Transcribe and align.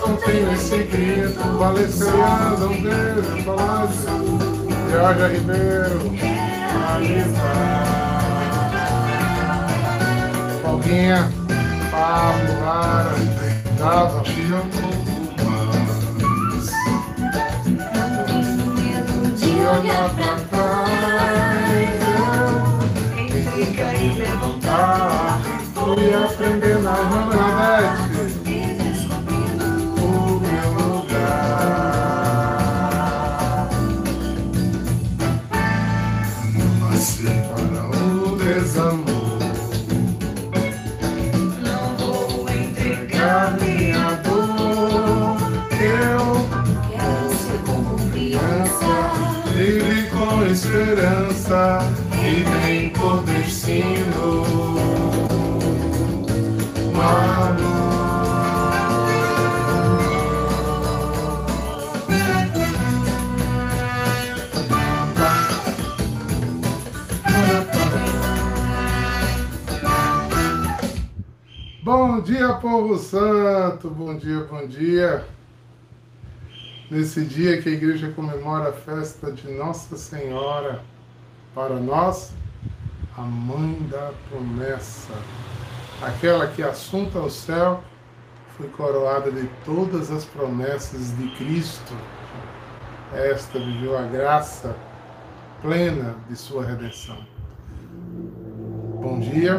Eu 0.00 0.08
não 0.08 0.16
tenho 0.16 0.52
esse 0.52 0.78
grito. 0.84 1.58
Valesceriana, 1.58 2.66
um 2.66 2.82
beijo, 2.82 3.44
Palácio. 3.44 4.38
Viaja 4.88 5.28
Ribeiro. 5.28 6.00
Paulinha, 10.62 11.32
Pablo, 11.90 12.60
Lara, 12.64 13.14
Dava. 13.78 14.22
De 19.36 19.50
olhar 19.60 20.10
pra 20.14 20.32
trás. 20.50 20.90
Entre 23.18 23.66
cair 23.76 24.16
e 24.16 24.18
levantar. 24.20 25.40
Fui 25.74 26.14
aprendendo 26.14 26.88
a 26.88 26.90
humanidade. 26.92 28.09
Esperança 51.50 51.80
e 52.14 52.44
nem 52.64 52.90
por 52.90 53.22
destino. 53.24 54.44
Amor. 56.94 57.90
Bom 71.82 72.20
dia, 72.20 72.54
povo 72.54 72.96
santo. 72.96 73.90
Bom 73.90 74.16
dia, 74.16 74.44
bom 74.44 74.66
dia. 74.68 75.26
Nesse 76.88 77.24
dia 77.24 77.60
que 77.60 77.68
a 77.68 77.72
igreja 77.72 78.12
comemora 78.12 78.70
a 78.70 78.72
festa 78.72 79.32
de 79.32 79.50
Nossa 79.52 79.96
Senhora, 79.96 80.82
para 81.54 81.74
nós, 81.74 82.32
a 83.16 83.22
mãe 83.22 83.74
da 83.90 84.12
promessa, 84.28 85.12
aquela 86.00 86.46
que 86.46 86.62
assunta 86.62 87.18
ao 87.18 87.28
céu 87.28 87.82
foi 88.56 88.68
coroada 88.68 89.30
de 89.30 89.48
todas 89.64 90.10
as 90.10 90.24
promessas 90.24 91.16
de 91.16 91.28
Cristo. 91.36 91.94
Esta 93.14 93.58
viveu 93.58 93.98
a 93.98 94.02
graça 94.02 94.76
plena 95.60 96.14
de 96.28 96.36
sua 96.36 96.64
redenção. 96.64 97.18
Bom 99.00 99.18
dia. 99.18 99.58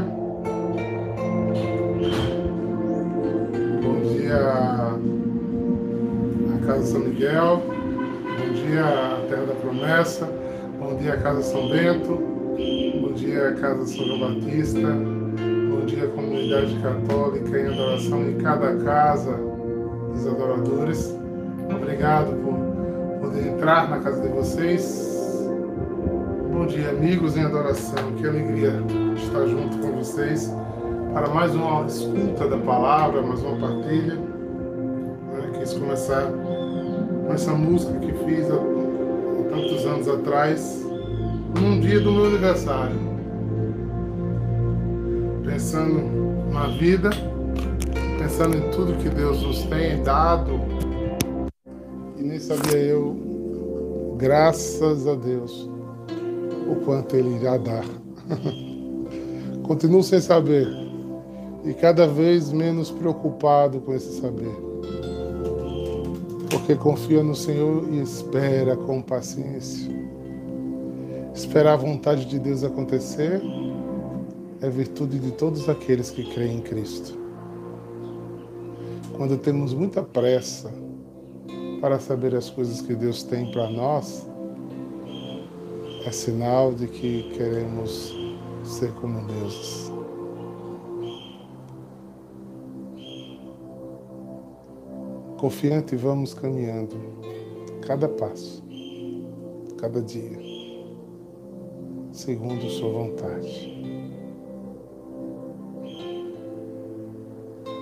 Bom 3.81 4.01
dia 4.13 4.37
a 6.55 6.65
Casa 6.65 6.85
São 6.85 7.01
Miguel. 7.01 7.57
Bom 7.57 8.53
dia 8.53 8.85
a 8.85 9.25
Terra 9.27 9.45
da 9.45 9.55
Promessa. 9.55 10.40
Dia 11.01 11.17
Casa 11.17 11.41
São 11.41 11.67
Bento. 11.67 12.21
Bom 13.01 13.13
dia 13.13 13.53
Casa 13.59 13.87
São 13.87 14.05
João 14.05 14.19
Batista. 14.19 14.87
Bom 15.71 15.83
dia 15.87 16.07
comunidade 16.09 16.77
católica 16.79 17.59
em 17.59 17.67
adoração 17.73 18.29
em 18.29 18.37
cada 18.37 18.75
casa 18.83 19.33
dos 20.13 20.27
adoradores. 20.27 21.17
Obrigado 21.75 22.35
por 22.43 23.19
poder 23.19 23.47
entrar 23.47 23.89
na 23.89 23.97
casa 23.97 24.21
de 24.21 24.27
vocês. 24.27 25.49
Bom 26.53 26.67
dia, 26.67 26.91
amigos 26.91 27.35
em 27.35 27.45
adoração. 27.45 28.11
Que 28.17 28.27
alegria 28.27 28.75
estar 29.15 29.47
junto 29.47 29.79
com 29.79 29.97
vocês 29.97 30.53
para 31.15 31.27
mais 31.29 31.55
uma 31.55 31.83
escuta 31.87 32.47
da 32.47 32.59
palavra, 32.59 33.23
mais 33.23 33.41
uma 33.41 33.57
partilha. 33.57 34.19
Eu 35.33 35.51
quis 35.53 35.73
começar 35.73 36.31
com 37.25 37.33
essa 37.33 37.53
música 37.53 37.97
que 37.97 38.13
fiz 38.23 38.51
há 38.51 38.81
tantos 39.49 39.85
anos 39.85 40.07
atrás, 40.07 40.80
num 41.59 41.79
dia 41.79 41.99
do 41.99 42.11
meu 42.11 42.25
aniversário. 42.25 42.97
Pensando 45.43 46.51
na 46.51 46.67
vida, 46.67 47.09
pensando 48.17 48.57
em 48.57 48.69
tudo 48.71 48.97
que 49.01 49.09
Deus 49.09 49.41
nos 49.41 49.63
tem 49.63 50.01
dado. 50.03 50.59
E 52.17 52.21
nem 52.23 52.39
sabia 52.39 52.77
eu, 52.77 54.15
graças 54.17 55.07
a 55.07 55.15
Deus, 55.15 55.69
o 56.69 56.75
quanto 56.85 57.15
Ele 57.15 57.35
irá 57.35 57.57
dar. 57.57 57.85
Continuo 59.63 60.03
sem 60.03 60.19
saber 60.19 60.67
e 61.63 61.73
cada 61.73 62.07
vez 62.07 62.51
menos 62.51 62.89
preocupado 62.89 63.79
com 63.81 63.93
esse 63.93 64.19
saber. 64.19 64.55
Porque 66.49 66.75
confia 66.75 67.23
no 67.23 67.35
Senhor 67.35 67.87
e 67.91 68.01
espera 68.01 68.75
com 68.75 69.01
paciência. 69.01 69.89
Esperar 71.41 71.73
a 71.73 71.75
vontade 71.75 72.25
de 72.25 72.37
Deus 72.37 72.63
acontecer 72.63 73.41
é 74.61 74.69
virtude 74.69 75.17
de 75.17 75.31
todos 75.31 75.67
aqueles 75.67 76.11
que 76.11 76.23
creem 76.23 76.59
em 76.59 76.61
Cristo. 76.61 77.17
Quando 79.17 79.35
temos 79.39 79.73
muita 79.73 80.03
pressa 80.03 80.71
para 81.81 81.99
saber 81.99 82.35
as 82.35 82.47
coisas 82.47 82.79
que 82.79 82.93
Deus 82.93 83.23
tem 83.23 83.51
para 83.51 83.67
nós, 83.71 84.29
é 86.05 86.11
sinal 86.11 86.73
de 86.73 86.87
que 86.87 87.23
queremos 87.35 88.15
ser 88.63 88.91
como 88.93 89.25
deuses. 89.25 89.91
Confiante 95.39 95.95
vamos 95.95 96.35
caminhando, 96.35 96.95
cada 97.81 98.07
passo. 98.07 98.61
cada 99.77 99.99
dia, 99.99 100.50
segundo 102.11 102.69
Sua 102.69 102.89
vontade. 102.89 103.81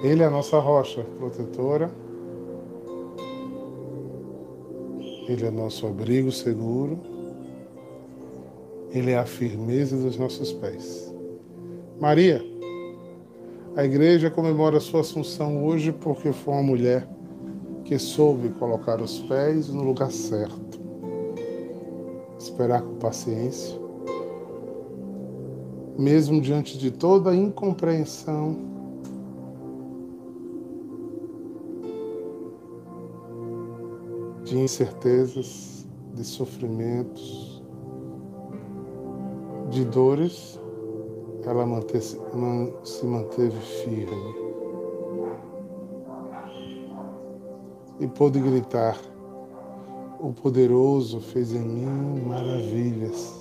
Ele 0.03 0.23
é 0.23 0.25
a 0.25 0.29
nossa 0.29 0.59
rocha 0.59 1.03
protetora. 1.17 1.91
Ele 5.27 5.45
é 5.45 5.51
nosso 5.51 5.85
abrigo 5.87 6.31
seguro. 6.31 6.99
Ele 8.91 9.11
é 9.11 9.17
a 9.17 9.25
firmeza 9.25 9.97
dos 9.97 10.17
nossos 10.17 10.53
pés. 10.53 11.13
Maria, 11.99 12.41
a 13.75 13.83
igreja 13.83 14.31
comemora 14.31 14.79
sua 14.79 15.01
assunção 15.01 15.63
hoje 15.65 15.91
porque 15.91 16.31
foi 16.31 16.53
uma 16.53 16.63
mulher 16.63 17.07
que 17.85 17.97
soube 17.97 18.49
colocar 18.49 19.01
os 19.01 19.19
pés 19.19 19.69
no 19.69 19.83
lugar 19.83 20.11
certo, 20.11 20.79
esperar 22.37 22.81
com 22.81 22.95
paciência, 22.95 23.78
mesmo 25.99 26.39
diante 26.39 26.77
de 26.77 26.91
toda 26.91 27.31
a 27.31 27.35
incompreensão. 27.35 28.55
De 34.45 34.57
incertezas, 34.57 35.85
de 36.13 36.23
sofrimentos, 36.23 37.61
de 39.69 39.83
dores, 39.83 40.57
ela 41.45 41.65
se 42.85 43.05
manteve 43.05 43.59
firme. 43.83 44.39
E 47.99 48.07
pôde 48.07 48.39
gritar: 48.39 48.97
O 50.21 50.31
poderoso 50.31 51.19
fez 51.19 51.53
em 51.53 51.59
mim 51.59 52.21
maravilhas, 52.25 53.38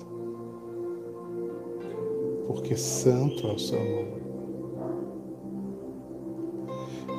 porque 2.48 2.74
santo 2.76 3.46
é 3.46 3.52
o 3.52 3.58
seu 3.58 3.78
nome. 3.78 4.22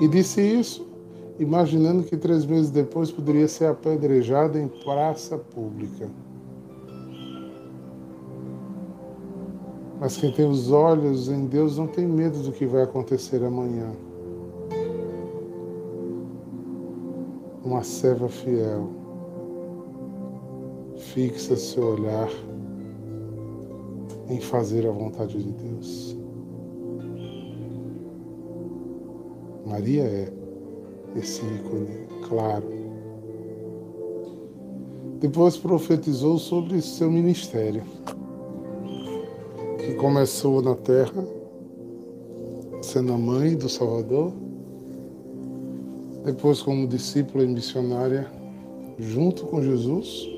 E 0.01 0.07
disse 0.07 0.41
isso 0.41 0.89
imaginando 1.37 2.03
que 2.03 2.17
três 2.17 2.45
meses 2.45 2.71
depois 2.71 3.11
poderia 3.11 3.47
ser 3.47 3.67
apedrejada 3.67 4.59
em 4.59 4.67
praça 4.67 5.37
pública. 5.37 6.09
Mas 9.99 10.17
quem 10.17 10.31
tem 10.31 10.49
os 10.49 10.71
olhos 10.71 11.29
em 11.29 11.45
Deus 11.45 11.77
não 11.77 11.85
tem 11.85 12.07
medo 12.07 12.39
do 12.39 12.51
que 12.51 12.65
vai 12.65 12.81
acontecer 12.81 13.43
amanhã. 13.43 13.91
Uma 17.63 17.83
serva 17.83 18.27
fiel 18.27 18.89
fixa 20.97 21.55
seu 21.55 21.93
olhar 21.93 22.29
em 24.29 24.39
fazer 24.39 24.87
a 24.87 24.91
vontade 24.91 25.37
de 25.37 25.51
Deus. 25.51 26.17
Maria 29.65 30.03
é 30.03 30.33
esse 31.15 31.41
ícone 31.45 32.07
claro. 32.27 32.79
Depois 35.19 35.57
profetizou 35.57 36.37
sobre 36.37 36.81
seu 36.81 37.11
ministério, 37.11 37.83
que 39.77 39.93
começou 39.95 40.61
na 40.61 40.75
terra, 40.75 41.25
sendo 42.81 43.13
a 43.13 43.17
mãe 43.17 43.55
do 43.55 43.67
Salvador, 43.67 44.31
depois 46.23 46.61
como 46.61 46.87
discípula 46.87 47.43
e 47.43 47.47
missionária 47.47 48.31
junto 48.97 49.45
com 49.45 49.61
Jesus, 49.61 50.29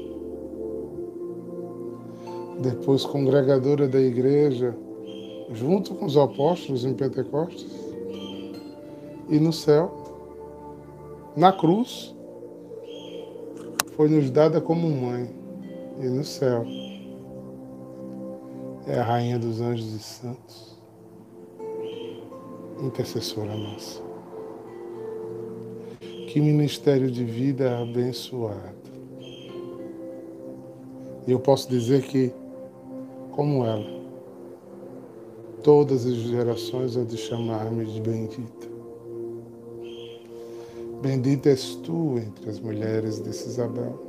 depois 2.62 3.06
congregadora 3.06 3.88
da 3.88 4.00
igreja 4.00 4.76
junto 5.52 5.94
com 5.96 6.06
os 6.06 6.16
apóstolos 6.16 6.86
em 6.86 6.94
Pentecostes, 6.94 7.68
e 9.30 9.40
no 9.40 9.52
céu 9.52 10.02
na 11.36 11.52
cruz, 11.52 12.14
foi 13.96 14.10
nos 14.10 14.30
dada 14.30 14.60
como 14.60 14.90
mãe 14.90 15.30
e 16.00 16.06
no 16.06 16.24
céu. 16.24 16.66
É 18.88 19.00
a 19.00 19.04
rainha 19.04 19.40
dos 19.40 19.62
anjos 19.62 19.94
e 19.94 20.00
santos, 20.00 20.78
intercessora 22.82 23.56
nossa. 23.56 24.02
Que 26.28 26.40
ministério 26.40 27.10
de 27.12 27.24
vida 27.24 27.80
abençoado. 27.80 28.82
E 31.28 31.32
eu 31.32 31.40
posso 31.40 31.70
dizer 31.70 32.02
que, 32.04 32.34
como 33.32 33.66
ela, 33.66 34.02
todas 35.64 36.06
as 36.06 36.14
gerações 36.14 36.96
hão 36.96 37.06
de 37.06 37.18
chamar-me 37.18 37.86
de 37.86 38.02
bendita. 38.02 38.68
Bendita 41.02 41.50
és 41.50 41.76
tu 41.76 42.18
entre 42.18 42.50
as 42.50 42.60
mulheres, 42.60 43.22
disse 43.24 43.48
Isabel. 43.50 44.00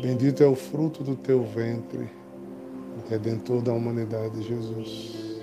Bendito 0.00 0.42
é 0.42 0.46
o 0.46 0.54
fruto 0.54 1.02
do 1.02 1.16
teu 1.16 1.42
ventre, 1.42 2.08
o 2.98 3.08
Redentor 3.08 3.62
da 3.62 3.72
humanidade, 3.72 4.42
Jesus. 4.42 5.42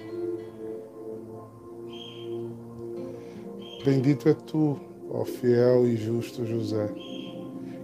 Bendito 3.83 4.29
é 4.29 4.33
tu, 4.33 4.79
ó 5.09 5.25
fiel 5.25 5.87
e 5.87 5.97
justo 5.97 6.45
José, 6.45 6.87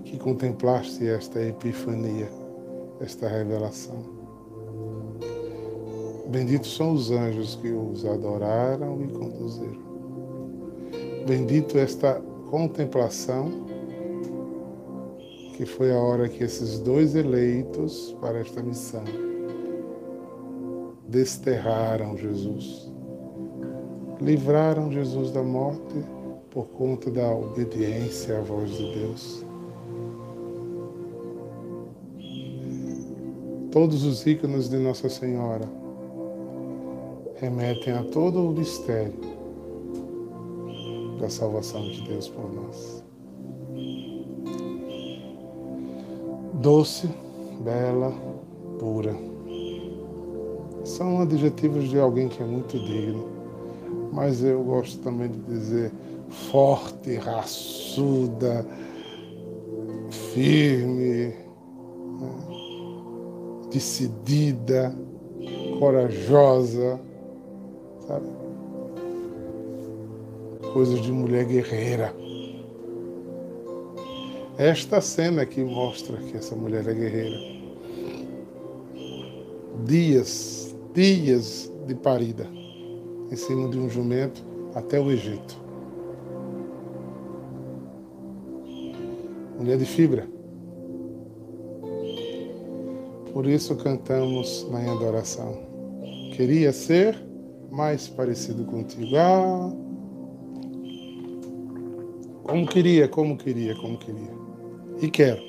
que 0.05 0.17
contemplaste 0.17 1.07
esta 1.07 1.41
epifania, 1.41 2.29
esta 3.01 3.27
revelação. 3.27 4.16
Benditos 6.29 6.75
são 6.75 6.91
os 6.91 7.09
anjos 7.09 7.55
que 7.55 7.71
os 7.71 8.05
adoraram 8.05 9.01
e 9.01 9.07
conduziram. 9.07 9.87
Bendito 11.25 11.77
esta 11.77 12.21
contemplação, 12.49 13.65
que 15.55 15.65
foi 15.65 15.91
a 15.93 15.97
hora 15.97 16.27
que 16.27 16.43
esses 16.43 16.79
dois 16.79 17.15
eleitos 17.15 18.15
para 18.19 18.39
esta 18.39 18.61
missão 18.61 19.03
desterraram 21.07 22.17
Jesus, 22.17 22.91
livraram 24.19 24.91
Jesus 24.91 25.31
da 25.31 25.41
morte 25.41 25.95
por 26.51 26.67
conta 26.67 27.09
da 27.09 27.33
obediência 27.33 28.37
à 28.37 28.41
voz 28.41 28.69
de 28.71 28.93
Deus. 28.93 29.45
Todos 33.71 34.03
os 34.03 34.25
ícones 34.25 34.67
de 34.67 34.77
Nossa 34.77 35.07
Senhora 35.07 35.86
remetem 37.39 37.93
a 37.93 38.03
todo 38.03 38.49
o 38.49 38.51
mistério 38.51 39.13
da 41.19 41.29
salvação 41.29 41.81
de 41.81 42.01
Deus 42.01 42.27
por 42.29 42.53
nós. 42.53 43.03
Doce, 46.55 47.07
bela, 47.61 48.13
pura. 48.79 49.15
São 50.83 51.21
adjetivos 51.21 51.89
de 51.89 51.99
alguém 51.99 52.27
que 52.29 52.41
é 52.41 52.45
muito 52.45 52.79
digno, 52.79 53.27
mas 54.11 54.43
eu 54.43 54.63
gosto 54.63 54.99
também 55.03 55.29
de 55.29 55.39
dizer 55.39 55.91
forte, 56.29 57.15
raçuda, 57.15 58.65
firme, 60.33 61.33
né? 62.19 62.47
decidida, 63.71 64.95
corajosa, 65.79 66.99
sabe? 68.07 68.47
coisas 70.77 71.01
de 71.01 71.11
mulher 71.11 71.45
guerreira. 71.45 72.13
Esta 74.59 75.01
cena 75.01 75.43
que 75.43 75.63
mostra 75.63 76.17
que 76.17 76.37
essa 76.37 76.55
mulher 76.55 76.87
é 76.87 76.93
guerreira. 76.93 77.37
Dias, 79.85 80.75
dias 80.93 81.71
de 81.87 81.95
parida 81.95 82.47
em 83.31 83.35
cima 83.35 83.69
de 83.69 83.79
um 83.79 83.89
jumento 83.89 84.43
até 84.75 84.99
o 84.99 85.11
Egito. 85.11 85.59
Mulher 89.57 89.77
de 89.77 89.85
fibra. 89.85 90.27
Por 93.33 93.47
isso 93.47 93.75
cantamos 93.77 94.67
na 94.69 94.91
adoração. 94.91 95.57
Queria 96.35 96.71
ser 96.71 97.26
mais 97.77 98.07
parecido 98.07 98.65
contigo. 98.65 99.15
Ah, 99.15 99.71
como 102.43 102.65
queria, 102.65 103.07
como 103.07 103.37
queria, 103.37 103.75
como 103.75 103.99
queria. 103.99 104.35
E 104.99 105.07
quero. 105.11 105.43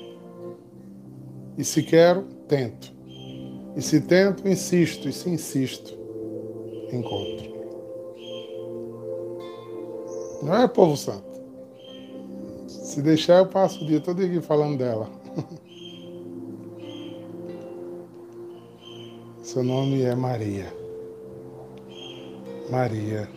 E 1.57 1.63
se 1.63 1.81
quero, 1.81 2.21
tento. 2.47 2.93
E 3.75 3.81
se 3.81 3.99
tento, 4.01 4.47
insisto. 4.47 5.09
E 5.09 5.11
se 5.11 5.27
insisto, 5.27 5.97
encontro. 6.93 7.49
Não 10.43 10.55
é, 10.55 10.67
povo 10.67 10.95
santo? 10.95 11.27
Se 12.67 13.01
deixar, 13.01 13.39
eu 13.39 13.47
passo 13.47 13.83
o 13.83 13.87
dia 13.87 13.99
todo 13.99 14.21
aqui 14.23 14.39
falando 14.39 14.77
dela. 14.77 15.09
Seu 19.41 19.63
nome 19.63 20.03
é 20.03 20.13
Maria. 20.13 20.71
Maria 22.69 23.27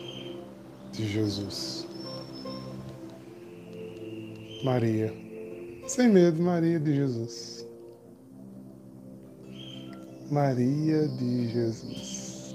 de 0.92 1.08
Jesus. 1.08 1.86
Maria. 4.62 5.12
Sem 5.86 6.10
medo, 6.10 6.42
Maria 6.42 6.78
de 6.78 6.94
Jesus. 6.94 7.66
Maria 10.30 11.08
de 11.08 11.48
Jesus. 11.48 12.54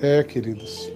É, 0.00 0.24
queridos. 0.24 0.90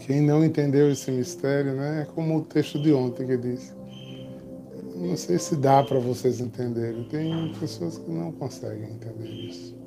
Quem 0.00 0.22
não 0.22 0.42
entendeu 0.42 0.90
esse 0.90 1.10
mistério, 1.10 1.74
né? 1.74 2.02
É 2.02 2.04
como 2.06 2.38
o 2.38 2.44
texto 2.44 2.80
de 2.80 2.92
ontem 2.92 3.26
que 3.26 3.36
diz. 3.36 3.74
Não 4.96 5.16
sei 5.16 5.38
se 5.38 5.56
dá 5.56 5.82
para 5.82 5.98
vocês 5.98 6.40
entenderem. 6.40 7.04
Tem 7.04 7.52
pessoas 7.60 7.98
que 7.98 8.10
não 8.10 8.32
conseguem 8.32 8.90
entender 8.94 9.28
isso. 9.28 9.81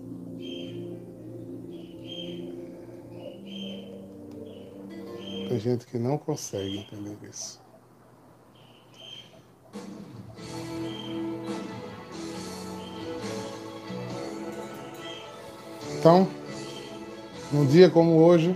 Tem 5.56 5.62
gente 5.62 5.86
que 5.86 5.98
não 5.98 6.18
consegue 6.18 6.80
entender 6.80 7.18
isso. 7.32 7.62
Então, 15.98 16.28
num 17.54 17.66
dia 17.68 17.90
como 17.90 18.18
hoje, 18.18 18.54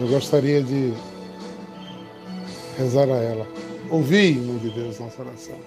eu 0.00 0.08
gostaria 0.08 0.60
de 0.64 0.92
rezar 2.76 3.08
a 3.08 3.22
ela. 3.22 3.46
Ouvi, 3.88 4.30
irmão 4.30 4.58
de 4.58 4.70
Deus, 4.70 4.98
nossa 4.98 5.22
oração. 5.22 5.60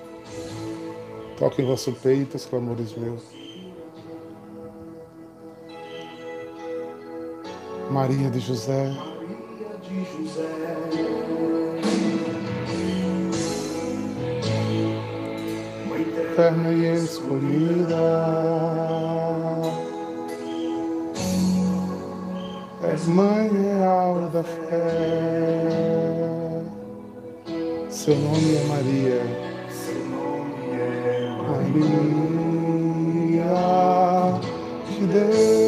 Toque 1.37 1.61
em 1.61 1.65
vosso 1.65 1.93
peito 1.93 2.35
os 2.35 2.45
clamores 2.45 2.93
meus. 2.97 3.23
Maria 7.89 8.29
de 8.29 8.41
José, 8.41 8.91
de 9.89 10.05
José. 10.05 10.47
Mãe 15.87 16.01
eterna 16.01 16.71
e 16.71 16.95
escolhida. 16.95 17.95
És 22.93 23.05
mãe 23.07 23.49
real 23.49 24.29
da 24.31 24.43
fé. 24.43 24.83
Seu 27.89 28.15
nome 28.15 28.55
é 28.55 28.63
Maria. 28.67 29.21
seu 29.69 30.05
nome 30.05 30.73
é 30.77 31.29
Maria 31.47 31.89
de 34.87 35.07
Deus. 35.07 35.58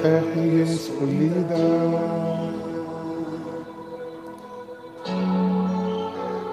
Tão 0.00 0.02
terna 0.02 0.42
e 0.42 0.62
escolhida. 0.62 1.54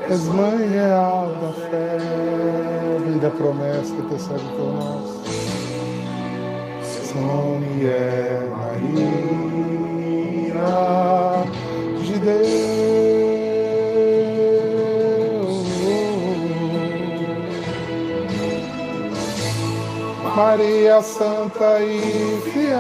És 0.10 0.24
mãe 0.28 0.68
real 0.70 1.28
da 1.42 1.54
fé 1.70 1.98
e 3.08 3.20
da 3.20 3.30
promessa 3.30 3.94
que 3.96 4.02
intercede 4.02 4.44
por 4.56 4.74
nós. 4.74 5.18
Seu 6.84 7.22
nome 7.22 7.86
é 7.86 8.50
Maria 8.50 9.28
Maria 20.48 21.02
Santa 21.02 21.82
e 21.82 22.42
fiel, 22.54 22.78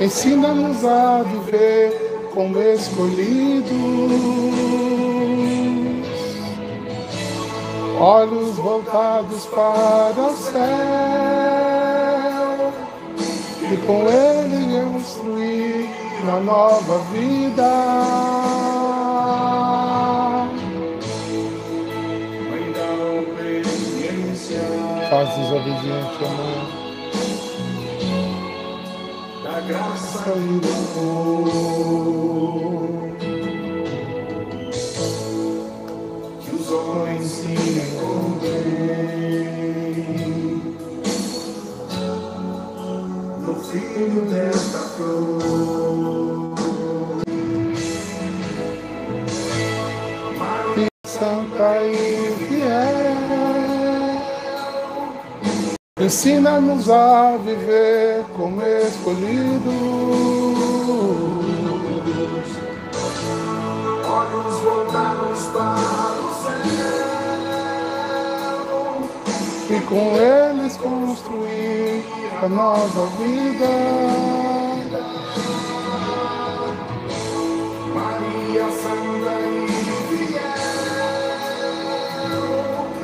ensina-nos 0.00 0.84
a 0.84 1.24
viver 1.24 2.30
como 2.32 2.56
escolhidos, 2.62 3.72
olhos 7.98 8.54
voltados 8.54 9.46
para 9.46 10.22
o 10.22 10.36
céu, 10.36 10.60
e 13.68 13.76
com 13.78 14.08
ele 14.08 14.92
construir 14.92 15.90
uma 16.22 16.38
nova 16.38 16.98
vida. 17.12 18.19
Faz-nos 25.10 25.50
obediente, 25.50 26.24
amor. 26.24 26.80
da 29.42 29.60
graça 29.62 30.32
e 30.36 30.60
do 30.60 30.68
amor. 31.00 32.86
que 36.40 36.50
os 36.54 36.70
homens 36.70 37.26
se 37.26 37.52
encontrem 37.52 38.60
no 43.40 43.54
filho 43.64 44.22
desta 44.30 44.78
flor. 44.78 45.39
Ensina-nos 56.20 56.90
a 56.90 57.38
viver 57.38 58.26
como 58.36 58.60
escolhidos, 58.60 59.64
olhos 64.06 64.60
voltados 64.60 65.46
para 65.46 66.20
o 66.20 66.30
céu. 66.42 66.60
e 69.70 69.80
com 69.88 70.14
eles 70.18 70.76
construir 70.76 72.04
a 72.42 72.48
nova 72.50 73.06
vida. 73.16 73.68
Maria 77.94 78.66
Santa 78.70 79.32
e 79.48 79.68
fiel, 80.10 80.52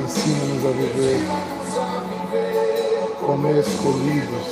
Ensina-nos 0.05 0.63
a 0.65 0.69
viver 0.69 1.56
como 3.37 3.55
escolhidos. 3.59 4.47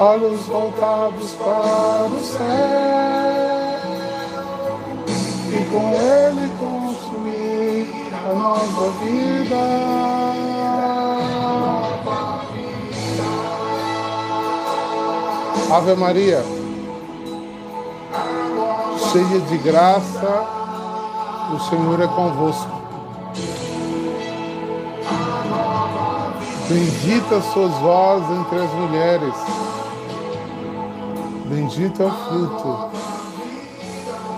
Olhos 0.00 0.40
voltados 0.46 1.32
para 1.32 2.06
o 2.06 2.20
céu 2.20 2.38
e 5.50 5.64
com 5.70 5.92
ele 5.92 6.48
construir 6.60 8.12
a 8.12 8.32
nova 8.32 8.90
vida. 9.02 9.58
Ave 15.70 15.94
Maria, 15.96 16.42
cheia 19.12 19.40
de 19.40 19.58
graça, 19.58 20.46
o 21.52 21.58
Senhor 21.68 22.00
é 22.00 22.06
convosco. 22.06 22.77
Bendita 26.68 27.40
sois 27.40 27.72
vós 27.78 28.22
entre 28.30 28.58
as 28.58 28.70
mulheres. 28.74 29.34
Bendito 31.48 32.02
é 32.02 32.06
o 32.06 32.10
fruto 32.10 32.90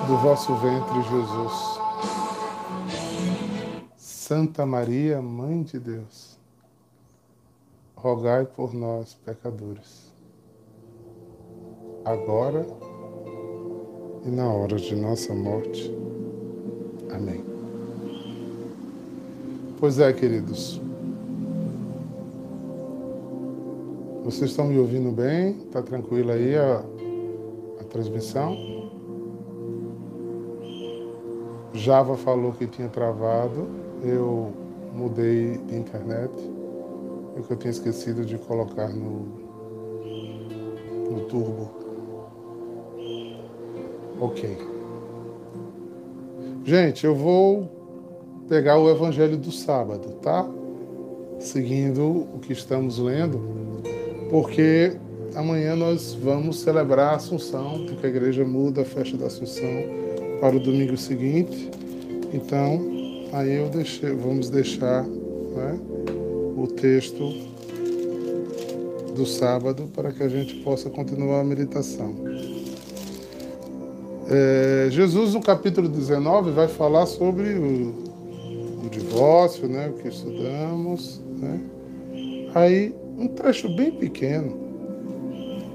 do 0.06 0.16
vosso 0.18 0.54
ventre, 0.54 1.02
Jesus. 1.02 1.80
Santa 3.96 4.64
Maria, 4.64 5.20
Mãe 5.20 5.64
de 5.64 5.80
Deus, 5.80 6.38
rogai 7.96 8.44
por 8.44 8.72
nós, 8.74 9.18
pecadores, 9.24 10.14
agora 12.04 12.64
e 14.24 14.28
na 14.28 14.48
hora 14.48 14.76
de 14.76 14.94
nossa 14.94 15.34
morte. 15.34 15.92
Amém. 17.12 17.44
Pois 19.80 19.98
é, 19.98 20.12
queridos. 20.12 20.80
Vocês 24.30 24.52
estão 24.52 24.66
me 24.66 24.78
ouvindo 24.78 25.10
bem? 25.10 25.54
Tá 25.72 25.82
tranquilo 25.82 26.30
aí 26.30 26.54
a, 26.54 26.84
a 27.80 27.84
transmissão? 27.84 28.56
Java 31.74 32.16
falou 32.16 32.52
que 32.52 32.68
tinha 32.68 32.88
travado. 32.88 33.66
Eu 34.04 34.52
mudei 34.94 35.58
de 35.58 35.74
internet. 35.74 36.30
É 37.36 37.40
que 37.42 37.52
eu 37.52 37.56
tinha 37.56 37.72
esquecido 37.72 38.24
de 38.24 38.38
colocar 38.38 38.88
no, 38.88 39.26
no 41.10 41.20
turbo. 41.28 41.68
Ok. 44.20 44.56
Gente, 46.64 47.04
eu 47.04 47.16
vou 47.16 47.68
pegar 48.48 48.78
o 48.78 48.88
evangelho 48.88 49.36
do 49.36 49.50
sábado, 49.50 50.08
tá? 50.22 50.48
Seguindo 51.40 52.28
o 52.32 52.38
que 52.38 52.52
estamos 52.52 52.96
lendo, 52.96 53.60
porque 54.30 54.96
amanhã 55.34 55.74
nós 55.74 56.14
vamos 56.14 56.60
celebrar 56.60 57.14
a 57.14 57.16
Assunção, 57.16 57.84
porque 57.86 58.06
a 58.06 58.08
igreja 58.08 58.44
muda 58.44 58.82
a 58.82 58.84
festa 58.84 59.16
da 59.16 59.26
Assunção 59.26 59.68
para 60.40 60.56
o 60.56 60.60
domingo 60.60 60.96
seguinte. 60.96 61.70
Então, 62.32 62.80
aí 63.32 63.56
eu 63.56 63.68
deixei, 63.68 64.14
vamos 64.14 64.48
deixar 64.48 65.04
né, 65.04 65.78
o 66.56 66.66
texto 66.68 67.50
do 69.14 69.26
sábado 69.26 69.90
para 69.94 70.12
que 70.12 70.22
a 70.22 70.28
gente 70.28 70.54
possa 70.62 70.88
continuar 70.88 71.40
a 71.40 71.44
meditação. 71.44 72.14
É, 74.32 74.88
Jesus, 74.90 75.34
no 75.34 75.40
capítulo 75.40 75.88
19, 75.88 76.52
vai 76.52 76.68
falar 76.68 77.04
sobre 77.06 77.54
o, 77.54 77.92
o 78.86 78.88
divórcio, 78.88 79.68
né, 79.68 79.88
o 79.88 80.00
que 80.00 80.06
estudamos. 80.06 81.20
Né? 81.36 81.60
Aí, 82.54 82.94
um 83.20 83.28
trecho 83.28 83.68
bem 83.68 83.92
pequeno. 83.92 84.58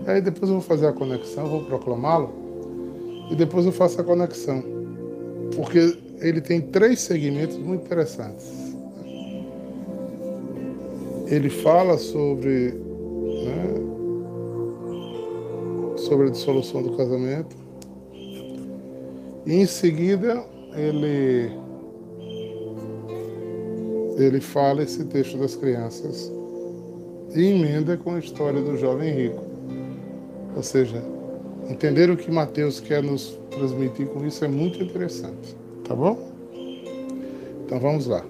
Aí 0.08 0.20
depois 0.20 0.50
eu 0.50 0.56
vou 0.60 0.62
fazer 0.62 0.88
a 0.88 0.94
conexão, 0.94 1.48
vou 1.48 1.64
proclamá-lo, 1.64 2.34
e 3.30 3.36
depois 3.36 3.66
eu 3.66 3.72
faço 3.72 4.02
a 4.02 4.04
conexão. 4.04 4.64
Porque 5.56 5.98
ele 6.20 6.42
tem 6.42 6.60
três 6.60 7.02
segmentos 7.02 7.58
muito 7.58 7.86
interessantes. 7.86 8.52
Ele 11.28 11.50
fala 11.50 11.98
sobre, 11.98 12.74
né, 13.44 13.74
sobre 15.98 16.28
a 16.28 16.30
dissolução 16.32 16.82
do 16.82 16.98
casamento, 16.98 17.56
e 19.46 19.54
em 19.54 19.66
seguida 19.68 20.44
ele 20.74 21.64
ele 24.18 24.40
fala 24.40 24.82
esse 24.82 25.04
texto 25.04 25.38
das 25.38 25.58
crianças 25.58 26.32
e 27.36 27.48
emenda 27.48 27.98
com 27.98 28.16
a 28.16 28.20
história 28.20 28.62
do 28.62 28.78
jovem 28.78 29.14
rico. 29.14 29.44
Ou 30.56 30.64
seja, 30.64 31.04
entender 31.70 32.10
o 32.10 32.16
que 32.16 32.32
Mateus 32.32 32.80
quer 32.80 33.04
nos 33.04 33.38
transmitir 33.52 34.08
com 34.08 34.26
isso 34.26 34.44
é 34.46 34.48
muito 34.48 34.82
interessante. 34.82 35.56
Tá 35.84 35.94
bom? 35.94 36.18
Então 37.66 37.80
vamos 37.80 38.08
lá. 38.08 38.24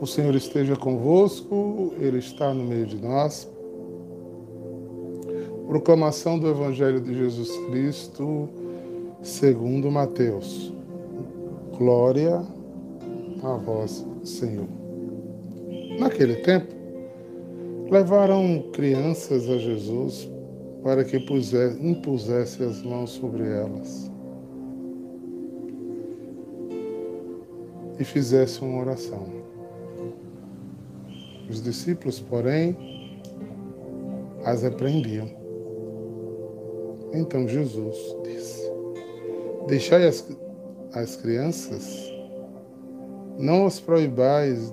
O 0.00 0.06
Senhor 0.06 0.34
esteja 0.34 0.76
convosco, 0.76 1.94
Ele 1.98 2.18
está 2.18 2.54
no 2.54 2.64
meio 2.64 2.86
de 2.86 2.96
nós. 2.96 3.48
Proclamação 5.66 6.38
do 6.38 6.48
Evangelho 6.48 7.00
de 7.00 7.14
Jesus 7.14 7.50
Cristo 7.66 8.48
segundo 9.22 9.90
Mateus. 9.90 10.72
Glória 11.76 12.44
a 13.42 13.56
vós, 13.56 14.06
Senhor. 14.22 14.68
Naquele 15.98 16.36
tempo, 16.36 16.83
levaram 17.90 18.70
crianças 18.72 19.48
a 19.48 19.58
Jesus 19.58 20.28
para 20.82 21.04
que 21.04 21.16
impusesse 21.16 22.62
as 22.62 22.82
mãos 22.82 23.10
sobre 23.10 23.48
elas 23.48 24.10
e 27.98 28.04
fizesse 28.04 28.60
uma 28.60 28.80
oração. 28.80 29.26
Os 31.48 31.62
discípulos, 31.62 32.20
porém, 32.20 32.76
as 34.44 34.62
repreendiam. 34.62 35.28
Então 37.12 37.46
Jesus 37.46 37.96
disse: 38.24 38.70
Deixai 39.68 40.06
as, 40.06 40.26
as 40.92 41.16
crianças, 41.16 42.12
não 43.38 43.66
as 43.66 43.78
proibais 43.78 44.72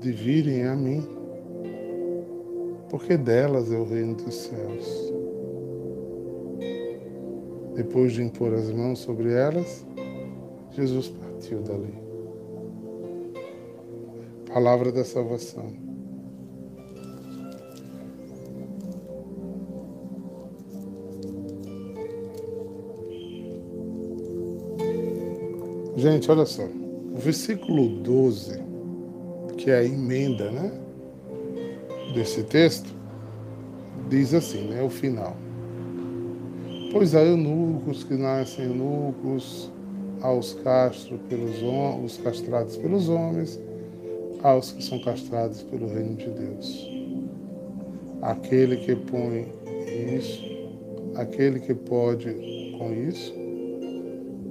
de 0.00 0.12
virem 0.12 0.64
a 0.64 0.76
mim, 0.76 1.06
porque 2.94 3.16
delas 3.16 3.72
é 3.72 3.76
o 3.76 3.82
reino 3.82 4.14
dos 4.14 4.32
céus. 4.32 5.12
Depois 7.74 8.12
de 8.12 8.22
impor 8.22 8.54
as 8.54 8.70
mãos 8.70 9.00
sobre 9.00 9.32
elas, 9.32 9.84
Jesus 10.70 11.08
partiu 11.08 11.60
dali. 11.62 11.92
Palavra 14.46 14.92
da 14.92 15.04
salvação. 15.04 15.72
Gente, 25.96 26.30
olha 26.30 26.46
só. 26.46 26.62
O 26.62 27.18
versículo 27.18 27.88
12, 27.88 28.62
que 29.56 29.68
é 29.72 29.78
a 29.78 29.84
emenda, 29.84 30.48
né? 30.52 30.83
Desse 32.14 32.44
texto, 32.44 32.94
diz 34.08 34.32
assim, 34.32 34.68
né? 34.68 34.82
O 34.82 34.88
final. 34.88 35.36
Pois 36.92 37.14
há 37.14 37.22
eunucos 37.22 38.04
que 38.04 38.14
nascem 38.14 38.66
eunucos, 38.66 39.72
aos 40.24 40.54
castros 40.54 41.20
pelos 41.28 41.60
os 42.02 42.16
castrados 42.16 42.76
pelos 42.78 43.08
homens, 43.10 43.60
aos 44.42 44.72
que 44.72 44.82
são 44.82 44.98
castrados 45.00 45.62
pelo 45.62 45.86
reino 45.86 46.16
de 46.16 46.30
Deus. 46.30 46.90
Aquele 48.22 48.78
que 48.78 48.96
põe 48.96 49.52
isso, 50.16 50.42
aquele 51.14 51.60
que 51.60 51.74
pode 51.74 52.32
com 52.78 52.92
isso, 52.94 53.34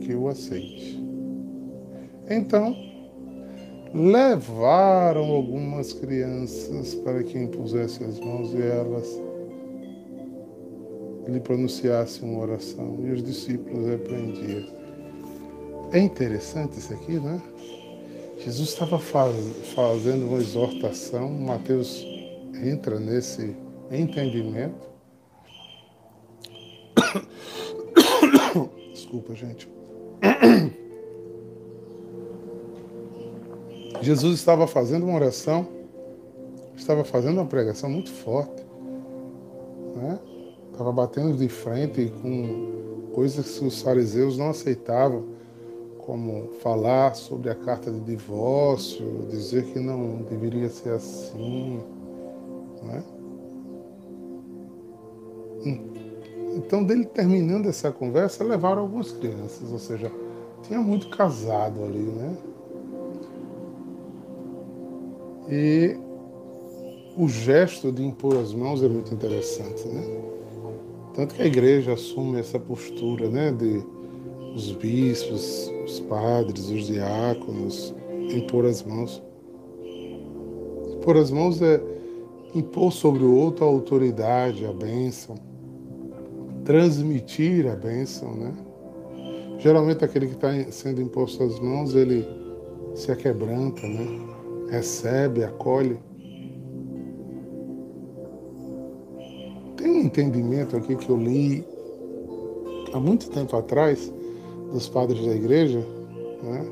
que 0.01 0.13
o 0.13 0.27
aceite. 0.27 1.01
Então, 2.29 2.75
levaram 3.93 5.29
algumas 5.29 5.93
crianças 5.93 6.95
para 6.95 7.23
que 7.23 7.37
impusesse 7.37 8.03
as 8.03 8.19
mãos 8.19 8.51
e 8.53 8.61
elas 8.61 9.21
lhe 11.27 11.39
pronunciassem 11.39 12.27
uma 12.27 12.41
oração. 12.41 12.97
E 13.03 13.11
os 13.11 13.23
discípulos 13.23 13.87
repreendiam. 13.87 14.65
É 15.91 15.99
interessante 15.99 16.79
isso 16.79 16.93
aqui, 16.93 17.19
né? 17.19 17.39
Jesus 18.39 18.69
estava 18.69 18.97
faz, 18.99 19.35
fazendo 19.75 20.27
uma 20.27 20.39
exortação, 20.39 21.29
Mateus 21.29 22.03
entra 22.61 22.99
nesse 22.99 23.55
entendimento. 23.91 24.87
Desculpa, 28.91 29.35
gente. 29.35 29.69
Jesus 34.03 34.35
estava 34.35 34.67
fazendo 34.67 35.05
uma 35.05 35.15
oração, 35.15 35.65
estava 36.75 37.05
fazendo 37.05 37.37
uma 37.37 37.45
pregação 37.45 37.89
muito 37.89 38.11
forte, 38.11 38.61
né? 39.95 40.19
estava 40.71 40.91
batendo 40.91 41.37
de 41.37 41.47
frente 41.47 42.11
com 42.21 43.09
coisas 43.13 43.57
que 43.57 43.65
os 43.65 43.81
fariseus 43.81 44.37
não 44.37 44.49
aceitavam, 44.49 45.23
como 45.99 46.49
falar 46.61 47.15
sobre 47.15 47.49
a 47.49 47.55
carta 47.55 47.89
de 47.89 48.01
divórcio, 48.01 49.25
dizer 49.29 49.63
que 49.71 49.79
não 49.79 50.17
deveria 50.29 50.67
ser 50.67 50.89
assim. 50.89 51.79
Né? 52.81 53.03
Então, 56.57 56.83
dele 56.83 57.05
terminando 57.05 57.67
essa 57.67 57.89
conversa, 57.89 58.43
levaram 58.43 58.81
algumas 58.81 59.13
crianças, 59.13 59.71
ou 59.71 59.79
seja, 59.79 60.11
tinha 60.63 60.79
muito 60.79 61.09
casado 61.09 61.85
ali, 61.85 61.99
né? 61.99 62.37
E 65.55 65.95
o 67.15 67.27
gesto 67.27 67.91
de 67.91 68.03
impor 68.03 68.37
as 68.37 68.55
mãos 68.55 68.81
é 68.81 68.87
muito 68.87 69.13
interessante, 69.13 69.87
né? 69.87 70.01
Tanto 71.13 71.35
que 71.35 71.43
a 71.43 71.45
igreja 71.45 71.93
assume 71.93 72.39
essa 72.39 72.57
postura, 72.57 73.29
né, 73.29 73.51
de 73.51 73.85
os 74.55 74.71
bispos, 74.71 75.71
os 75.85 75.99
padres, 75.99 76.69
os 76.69 76.87
diáconos 76.87 77.93
impor 78.35 78.65
as 78.65 78.81
mãos. 78.81 79.21
Impor 80.95 81.17
as 81.17 81.29
mãos 81.29 81.61
é 81.61 81.79
impor 82.55 82.91
sobre 82.91 83.23
o 83.23 83.35
outro 83.35 83.63
a 83.63 83.67
autoridade, 83.67 84.65
a 84.65 84.73
bênção, 84.73 85.35
transmitir 86.65 87.67
a 87.67 87.75
bênção, 87.75 88.33
né? 88.33 88.53
Geralmente 89.59 90.03
aquele 90.03 90.25
que 90.25 90.33
está 90.33 90.49
sendo 90.71 90.99
imposto 90.99 91.43
as 91.43 91.59
mãos, 91.59 91.93
ele 91.93 92.25
se 92.95 93.11
aquebranta, 93.11 93.87
né? 93.87 94.32
Recebe, 94.69 95.43
acolhe. 95.43 95.99
entendimento 100.03 100.75
aqui 100.77 100.95
que 100.95 101.09
eu 101.09 101.17
li 101.17 101.65
há 102.93 102.99
muito 102.99 103.29
tempo 103.29 103.55
atrás 103.55 104.13
dos 104.71 104.87
padres 104.89 105.25
da 105.25 105.33
igreja, 105.33 105.79
né? 106.43 106.65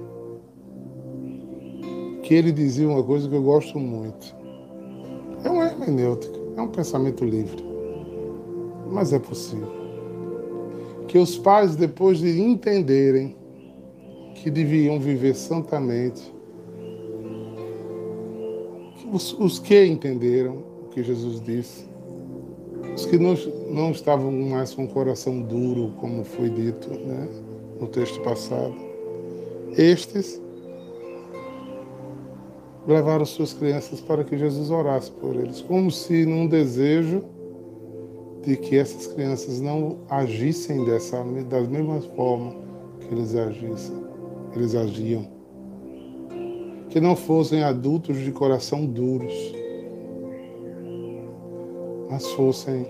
que 2.23 2.34
ele 2.36 2.51
dizia 2.51 2.88
uma 2.88 3.04
coisa 3.04 3.27
que 3.27 3.36
eu 3.36 3.41
gosto 3.41 3.80
muito. 3.80 4.36
É 5.43 5.49
uma 5.49 5.65
hermenêutica, 5.65 6.38
é 6.56 6.62
um 6.62 6.67
pensamento 6.67 7.25
livre, 7.25 7.63
mas 8.91 9.12
é 9.12 9.19
possível. 9.19 9.82
Que 11.08 11.17
os 11.17 11.38
pais, 11.38 11.75
depois 11.75 12.19
de 12.19 12.39
entenderem 12.39 13.36
que 14.36 14.49
deviam 14.49 14.99
viver 14.99 15.36
santamente, 15.36 16.34
os, 19.12 19.34
os 19.34 19.60
que 19.60 19.86
entenderam 19.86 20.63
o 20.86 20.89
que 20.89 21.04
Jesus 21.04 21.41
disse, 21.41 21.86
os 22.95 23.06
que 23.06 23.17
não, 23.17 23.36
não 23.69 23.91
estavam 23.91 24.32
mais 24.32 24.74
com 24.74 24.86
o 24.86 24.88
coração 24.88 25.41
duro, 25.41 25.93
como 26.00 26.24
foi 26.24 26.50
dito 26.50 26.89
né, 26.89 27.28
no 27.80 27.88
texto 27.88 28.21
passado, 28.21 28.74
estes 29.78 30.41
levaram 32.88 33.26
suas 33.26 33.54
crianças 33.54 34.02
para 34.02 34.24
que 34.24 34.38
Jesus 34.38 34.71
orasse 34.71 35.12
por 35.12 35.36
eles, 35.36 35.62
como 35.62 35.91
se 35.91 36.26
num 36.26 36.47
desejo 36.47 37.24
de 38.43 38.58
que 38.58 38.78
essas 38.78 39.08
crianças 39.08 39.62
não 39.62 40.00
agissem 40.10 40.84
dessa, 40.84 41.24
da 41.47 41.62
mesma 41.62 42.02
forma 42.15 42.56
que 43.00 43.13
eles 43.13 43.36
agissem, 43.36 43.95
eles 44.56 44.74
agiam. 44.74 45.40
Que 46.91 46.99
não 46.99 47.15
fossem 47.15 47.63
adultos 47.63 48.17
de 48.17 48.32
coração 48.32 48.86
duros, 48.86 49.34
mas 52.10 52.27
fossem 52.34 52.86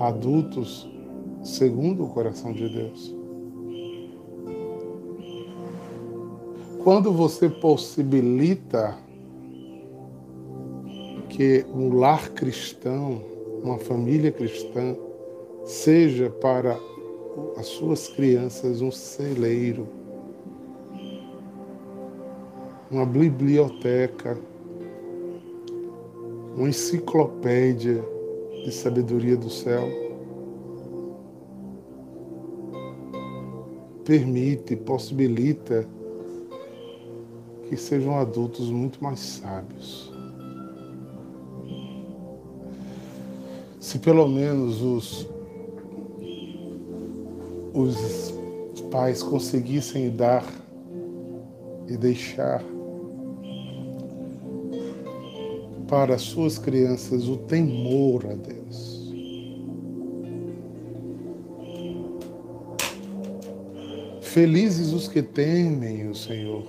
adultos 0.00 0.88
segundo 1.44 2.04
o 2.04 2.08
coração 2.08 2.52
de 2.52 2.68
Deus. 2.68 3.14
Quando 6.82 7.12
você 7.12 7.48
possibilita 7.48 8.98
que 11.28 11.64
um 11.72 11.94
lar 11.94 12.30
cristão, 12.30 13.22
uma 13.62 13.78
família 13.78 14.32
cristã, 14.32 14.96
seja 15.64 16.30
para 16.30 16.76
as 17.56 17.66
suas 17.66 18.08
crianças 18.08 18.80
um 18.80 18.90
celeiro, 18.90 19.97
uma 22.90 23.04
biblioteca, 23.04 24.38
uma 26.56 26.68
enciclopédia 26.68 28.02
de 28.64 28.72
sabedoria 28.72 29.36
do 29.36 29.50
céu. 29.50 29.86
Permite, 34.04 34.74
possibilita 34.74 35.86
que 37.68 37.76
sejam 37.76 38.18
adultos 38.18 38.70
muito 38.70 39.02
mais 39.04 39.20
sábios. 39.20 40.10
Se 43.78 43.98
pelo 43.98 44.26
menos 44.26 44.80
os, 44.82 45.28
os 47.74 48.80
pais 48.90 49.22
conseguissem 49.22 50.10
dar 50.10 50.44
e 51.86 51.96
deixar 51.96 52.62
para 55.88 56.18
suas 56.18 56.58
crianças 56.58 57.26
o 57.28 57.38
temor 57.38 58.26
a 58.26 58.34
Deus. 58.34 59.08
Felizes 64.20 64.92
os 64.92 65.08
que 65.08 65.22
temem 65.22 66.06
o 66.08 66.14
Senhor 66.14 66.62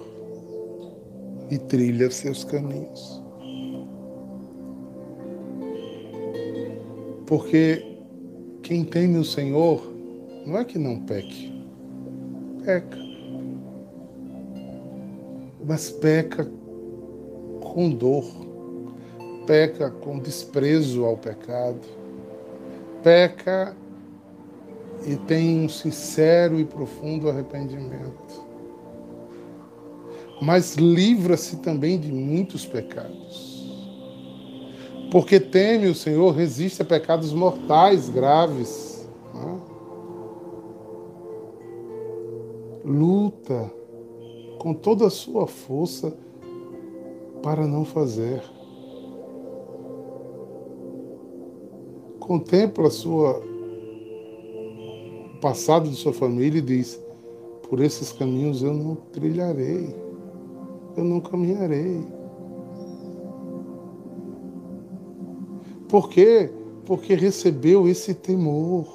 e 1.52 1.58
trilham 1.58 2.10
seus 2.10 2.46
caminhos. 2.46 3.22
Porque 7.28 7.86
quem 8.64 8.86
teme 8.86 9.18
o 9.18 9.26
Senhor 9.26 9.94
não 10.48 10.58
é 10.58 10.64
que 10.64 10.80
não 10.80 11.02
peque, 11.02 11.54
peca. 12.64 12.98
Mas 15.64 15.92
peca 15.92 16.50
com 17.62 17.90
dor 17.90 18.49
peca 19.50 19.90
com 19.90 20.20
desprezo 20.20 21.04
ao 21.04 21.18
pecado, 21.18 21.80
peca 23.02 23.76
e 25.08 25.16
tem 25.16 25.66
um 25.66 25.68
sincero 25.68 26.60
e 26.60 26.66
profundo 26.66 27.28
arrependimento. 27.28 28.46
Mas 30.40 30.76
livra-se 30.76 31.58
também 31.58 32.00
de 32.00 32.12
muitos 32.12 32.64
pecados. 32.64 33.68
Porque 35.12 35.40
teme 35.40 35.88
o 35.88 35.96
Senhor, 35.96 36.30
resiste 36.30 36.84
a 36.84 36.86
pecados 36.86 37.34
mortais 37.34 38.08
graves. 38.08 39.10
Né? 39.34 39.60
Luta 42.86 43.72
com 44.60 44.76
toda 44.76 45.08
a 45.08 45.10
sua 45.10 45.48
força 45.48 46.16
para 47.42 47.66
não 47.66 47.84
fazer. 47.84 48.59
Contempla 52.30 52.92
sua 52.92 53.42
o 55.34 55.40
passado 55.42 55.90
de 55.90 55.96
sua 55.96 56.14
família 56.14 56.60
e 56.60 56.62
diz: 56.62 57.02
por 57.68 57.80
esses 57.82 58.12
caminhos 58.12 58.62
eu 58.62 58.72
não 58.72 58.94
trilharei, 59.12 59.96
eu 60.96 61.04
não 61.04 61.20
caminharei. 61.20 62.00
Por 65.88 66.08
quê? 66.10 66.52
Porque 66.86 67.16
recebeu 67.16 67.88
esse 67.88 68.14
temor. 68.14 68.86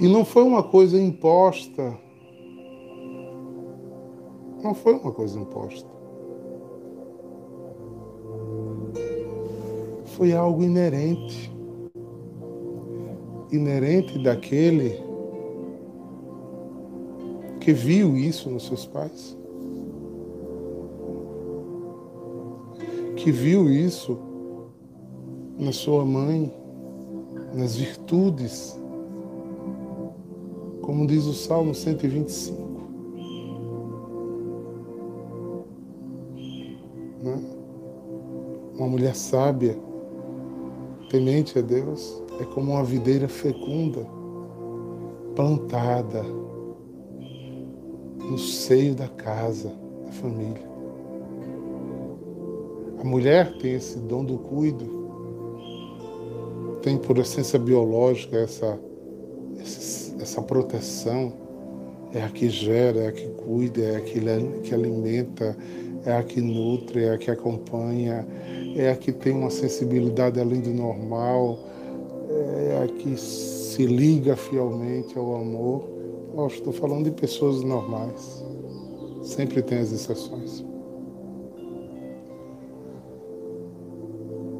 E 0.00 0.08
não 0.08 0.24
foi 0.24 0.44
uma 0.44 0.62
coisa 0.62 0.98
imposta. 0.98 1.94
Não 4.62 4.74
foi 4.74 4.94
uma 4.94 5.12
coisa 5.12 5.38
imposta. 5.38 5.95
Foi 10.16 10.32
algo 10.32 10.64
inerente. 10.64 11.54
Inerente 13.52 14.18
daquele 14.18 14.98
que 17.60 17.72
viu 17.72 18.16
isso 18.16 18.48
nos 18.48 18.66
seus 18.66 18.86
pais. 18.86 19.36
Que 23.16 23.30
viu 23.30 23.68
isso 23.68 24.18
na 25.58 25.72
sua 25.72 26.04
mãe, 26.04 26.52
nas 27.54 27.76
virtudes, 27.76 28.80
como 30.80 31.06
diz 31.06 31.26
o 31.26 31.34
Salmo 31.34 31.74
125. 31.74 32.62
Né? 37.22 37.42
Uma 38.74 38.88
mulher 38.88 39.14
sábia 39.14 39.76
Temente 41.08 41.58
a 41.58 41.62
Deus 41.62 42.20
é 42.40 42.44
como 42.44 42.72
uma 42.72 42.82
videira 42.82 43.28
fecunda, 43.28 44.06
plantada 45.34 46.22
no 48.18 48.36
seio 48.38 48.94
da 48.94 49.06
casa, 49.08 49.72
da 50.04 50.12
família. 50.12 50.66
A 53.00 53.04
mulher 53.04 53.56
tem 53.58 53.74
esse 53.74 53.98
dom 53.98 54.24
do 54.24 54.38
cuido, 54.38 54.96
tem 56.82 56.98
por 56.98 57.18
essência 57.18 57.58
biológica 57.58 58.38
essa, 58.38 58.78
essa 60.20 60.42
proteção, 60.42 61.32
é 62.12 62.22
a 62.22 62.28
que 62.28 62.48
gera, 62.48 63.00
é 63.00 63.08
a 63.08 63.12
que 63.12 63.28
cuida, 63.28 63.80
é 63.82 63.96
a 63.96 64.00
que 64.00 64.74
alimenta, 64.74 65.56
é 66.04 66.16
a 66.16 66.22
que 66.22 66.40
nutre, 66.40 67.04
é 67.04 67.12
a 67.12 67.18
que 67.18 67.30
acompanha, 67.30 68.26
é 68.76 68.90
a 68.90 68.96
que 68.96 69.10
tem 69.10 69.32
uma 69.32 69.50
sensibilidade 69.50 70.38
além 70.38 70.60
do 70.60 70.70
normal, 70.70 71.58
é 72.28 72.84
a 72.84 72.86
que 72.86 73.16
se 73.16 73.86
liga 73.86 74.36
fielmente 74.36 75.16
ao 75.18 75.36
amor. 75.36 75.88
Eu 76.36 76.46
estou 76.46 76.72
falando 76.72 77.04
de 77.04 77.10
pessoas 77.10 77.62
normais. 77.62 78.44
Sempre 79.22 79.62
tem 79.62 79.78
as 79.78 79.90
exceções. 79.90 80.64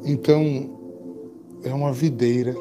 Então, 0.04 0.40
é 1.62 1.74
uma 1.74 1.92
videira. 1.92 2.54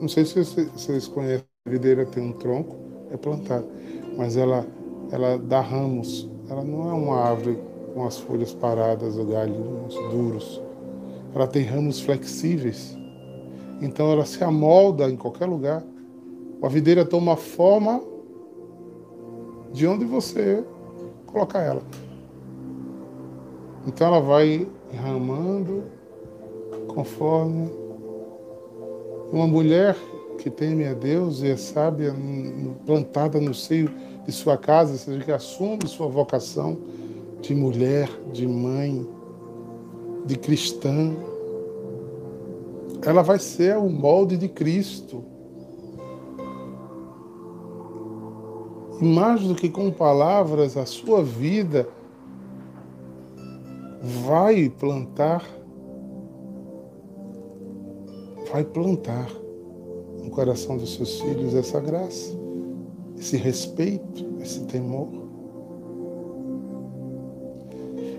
Não 0.00 0.08
sei 0.08 0.24
se 0.24 0.42
vocês 0.42 1.06
conhecem, 1.06 1.44
a 1.66 1.70
videira 1.70 2.04
tem 2.06 2.22
um 2.22 2.32
tronco, 2.32 2.76
é 3.10 3.16
plantada, 3.16 3.66
mas 4.16 4.36
ela, 4.36 4.66
ela 5.12 5.38
dá 5.38 5.60
ramos. 5.60 6.28
Ela 6.48 6.64
não 6.64 6.88
é 6.88 6.92
uma 6.92 7.16
árvore 7.16 7.58
com 7.94 8.06
as 8.06 8.18
folhas 8.18 8.52
paradas 8.52 9.16
ou 9.16 9.26
galhos 9.26 9.94
duros. 10.10 10.60
ela 11.34 11.46
tem 11.46 11.62
ramos 11.62 12.00
flexíveis. 12.00 12.96
Então 13.80 14.10
ela 14.10 14.24
se 14.24 14.42
amolda 14.42 15.08
em 15.08 15.16
qualquer 15.16 15.46
lugar. 15.46 15.82
A 16.62 16.68
videira 16.68 17.04
toma 17.04 17.36
forma 17.36 18.02
de 19.72 19.86
onde 19.86 20.04
você 20.04 20.64
colocar 21.26 21.60
ela. 21.60 21.82
Então 23.86 24.06
ela 24.06 24.20
vai 24.20 24.66
enramando 24.92 25.84
conforme 26.88 27.70
uma 29.32 29.46
mulher 29.46 29.96
que 30.38 30.50
teme 30.50 30.86
a 30.86 30.94
Deus 30.94 31.42
e 31.42 31.48
é 31.48 31.56
sábia, 31.56 32.14
plantada 32.86 33.40
no 33.40 33.52
seio 33.52 33.90
de 34.24 34.32
sua 34.32 34.56
casa, 34.56 34.96
seja, 34.96 35.24
que 35.24 35.32
assume 35.32 35.86
sua 35.86 36.08
vocação 36.08 36.78
de 37.40 37.54
mulher, 37.54 38.08
de 38.32 38.46
mãe, 38.46 39.06
de 40.26 40.36
cristã, 40.36 41.14
ela 43.02 43.22
vai 43.22 43.38
ser 43.38 43.76
o 43.76 43.88
molde 43.88 44.36
de 44.36 44.48
Cristo. 44.48 45.24
E 49.00 49.04
mais 49.04 49.42
do 49.42 49.54
que 49.54 49.68
com 49.68 49.90
palavras, 49.90 50.76
a 50.76 50.84
sua 50.84 51.22
vida 51.22 51.88
vai 54.02 54.68
plantar, 54.68 55.44
vai 58.50 58.64
plantar 58.64 59.30
no 60.22 60.30
coração 60.30 60.76
dos 60.76 60.94
seus 60.94 61.20
filhos 61.20 61.54
essa 61.54 61.80
graça, 61.80 62.36
esse 63.16 63.36
respeito, 63.36 64.26
esse 64.40 64.64
temor. 64.64 65.27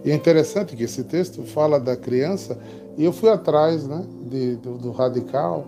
E 0.03 0.11
é 0.11 0.15
interessante 0.15 0.75
que 0.75 0.83
esse 0.83 1.03
texto 1.03 1.43
fala 1.43 1.79
da 1.79 1.95
criança, 1.95 2.57
e 2.97 3.03
eu 3.03 3.11
fui 3.11 3.29
atrás 3.29 3.87
né, 3.87 4.05
de, 4.29 4.55
do, 4.57 4.77
do 4.77 4.91
radical. 4.91 5.65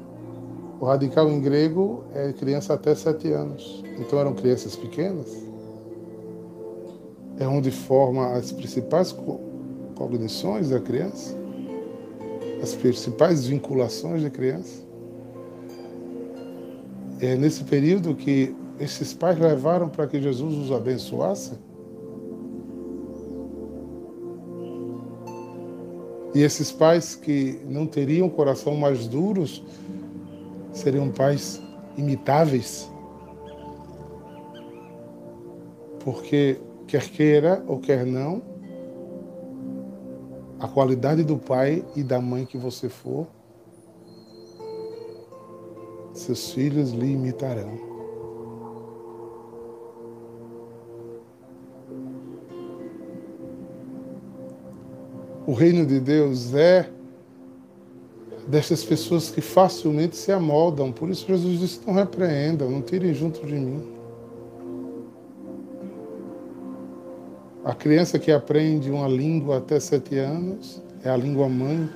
O 0.80 0.86
radical 0.86 1.30
em 1.30 1.40
grego 1.40 2.04
é 2.14 2.34
criança 2.34 2.74
até 2.74 2.96
sete 2.96 3.32
anos. 3.32 3.84
Então 4.00 4.20
eram 4.20 4.34
crianças 4.34 4.76
pequenas. 4.76 5.28
É 7.40 7.48
onde 7.48 7.72
forma 7.72 8.34
as 8.34 8.52
principais 8.52 9.16
cognições 9.96 10.70
da 10.70 10.80
criança, 10.80 11.36
as 12.62 12.74
principais 12.74 13.46
vinculações 13.46 14.24
da 14.24 14.30
criança. 14.30 14.84
É 17.20 17.36
nesse 17.36 17.64
período 17.64 18.16
que 18.16 18.56
esses 18.80 19.14
pais 19.14 19.40
levaram 19.40 19.88
para 19.88 20.08
que 20.08 20.20
Jesus 20.20 20.58
os 20.58 20.72
abençoasse. 20.72 21.54
E 26.34 26.42
esses 26.42 26.72
pais 26.72 27.14
que 27.14 27.60
não 27.66 27.86
teriam 27.86 28.30
coração 28.30 28.76
mais 28.76 29.08
duros 29.08 29.64
seriam 30.72 31.10
pais 31.10 31.62
imitáveis. 31.98 32.90
Porque, 36.00 36.60
quer 36.88 37.10
queira 37.10 37.64
ou 37.68 37.80
quer 37.80 38.06
não, 38.06 38.42
a 40.60 40.68
qualidade 40.68 41.24
do 41.24 41.38
pai 41.38 41.84
e 41.96 42.04
da 42.04 42.22
mãe 42.22 42.46
que 42.46 42.58
você 42.58 42.88
for, 42.88 43.28
seus 46.14 46.52
filhos 46.52 46.92
lhe 46.92 47.12
imitarão. 47.12 47.91
O 55.52 55.54
reino 55.54 55.86
de 55.86 56.00
Deus 56.00 56.54
é 56.54 56.90
dessas 58.48 58.86
pessoas 58.86 59.30
que 59.30 59.42
facilmente 59.42 60.16
se 60.16 60.32
amoldam. 60.32 60.94
Por 60.94 61.10
isso 61.10 61.28
Jesus 61.28 61.60
disse: 61.60 61.82
não 61.86 61.94
repreendam, 61.94 62.72
não 62.72 62.82
tirem 62.82 63.14
junto 63.14 63.46
de 63.46 63.56
mim. 63.56 63.84
A 67.66 67.76
criança 67.76 68.18
que 68.18 68.32
aprende 68.32 68.90
uma 68.90 69.10
língua 69.10 69.58
até 69.58 69.78
sete 69.78 70.18
anos 70.18 70.82
é 71.04 71.10
a 71.10 71.18
língua 71.18 71.50
mãe, 71.50 71.90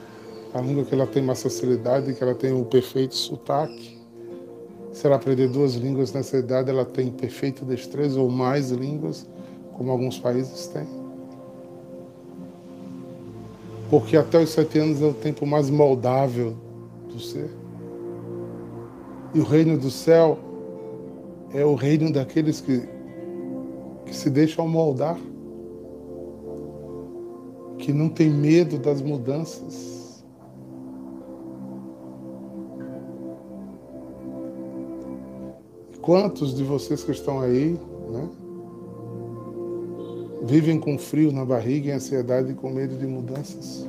a 0.54 0.60
língua 0.60 0.84
que 0.84 0.94
ela 0.94 1.08
tem 1.08 1.24
mais 1.24 1.42
facilidade, 1.42 2.14
que 2.14 2.22
ela 2.22 2.36
tem 2.36 2.52
o 2.52 2.66
perfeito 2.66 3.16
sotaque. 3.16 3.98
Se 4.92 5.08
ela 5.08 5.16
aprender 5.16 5.48
duas 5.48 5.76
línguas 5.76 6.12
nessa 6.12 6.36
idade, 6.36 6.70
ela 6.70 6.84
tem 6.84 7.10
perfeita 7.10 7.64
destreza 7.64 8.20
ou 8.20 8.30
mais 8.30 8.70
línguas, 8.72 9.26
como 9.78 9.92
alguns 9.92 10.20
países 10.20 10.68
têm 10.68 11.05
porque 13.90 14.18
até 14.18 14.40
os 14.40 14.50
sete 14.50 14.80
anos 14.80 15.02
é 15.02 15.06
o 15.06 15.14
tempo 15.14 15.46
mais 15.46 15.70
moldável 15.70 16.56
do 17.08 17.20
ser. 17.20 17.50
E 19.34 19.40
o 19.40 19.44
reino 19.44 19.78
do 19.78 19.92
céu 19.92 20.40
é 21.54 21.64
o 21.66 21.76
reino 21.76 22.12
daqueles 22.12 22.62
que, 22.62 22.88
que 24.06 24.16
se 24.16 24.30
deixam 24.30 24.68
moldar, 24.68 25.18
que 27.78 27.94
não 27.94 28.10
tem 28.10 28.30
medo 28.30 28.78
das 28.78 29.02
mudanças. 29.02 30.24
Quantos 36.02 36.56
de 36.56 36.64
vocês 36.64 37.04
que 37.04 37.12
estão 37.12 37.42
aí, 37.42 37.80
né? 38.12 38.30
Vivem 40.46 40.80
com 40.80 40.96
frio 40.96 41.32
na 41.32 41.44
barriga, 41.44 41.90
em 41.90 41.94
ansiedade 41.94 42.52
e 42.52 42.54
com 42.54 42.70
medo 42.70 42.96
de 42.96 43.08
mudanças. 43.08 43.84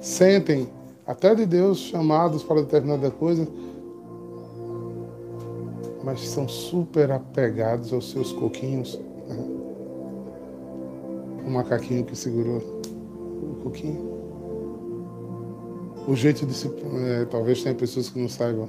Sentem, 0.00 0.68
até 1.06 1.36
de 1.36 1.46
Deus, 1.46 1.78
chamados 1.78 2.42
para 2.42 2.62
determinada 2.62 3.08
coisa, 3.08 3.46
mas 6.02 6.28
são 6.28 6.48
super 6.48 7.12
apegados 7.12 7.92
aos 7.92 8.10
seus 8.10 8.32
coquinhos. 8.32 8.98
Né? 9.28 9.36
O 11.46 11.50
macaquinho 11.50 12.04
que 12.04 12.16
segurou 12.16 12.56
o 12.56 13.60
coquinho. 13.62 14.18
O 16.08 16.16
jeito 16.16 16.44
de 16.44 16.54
se. 16.54 16.66
É, 16.66 17.24
talvez 17.26 17.62
tenha 17.62 17.74
pessoas 17.74 18.10
que 18.10 18.18
não 18.18 18.28
saibam. 18.28 18.68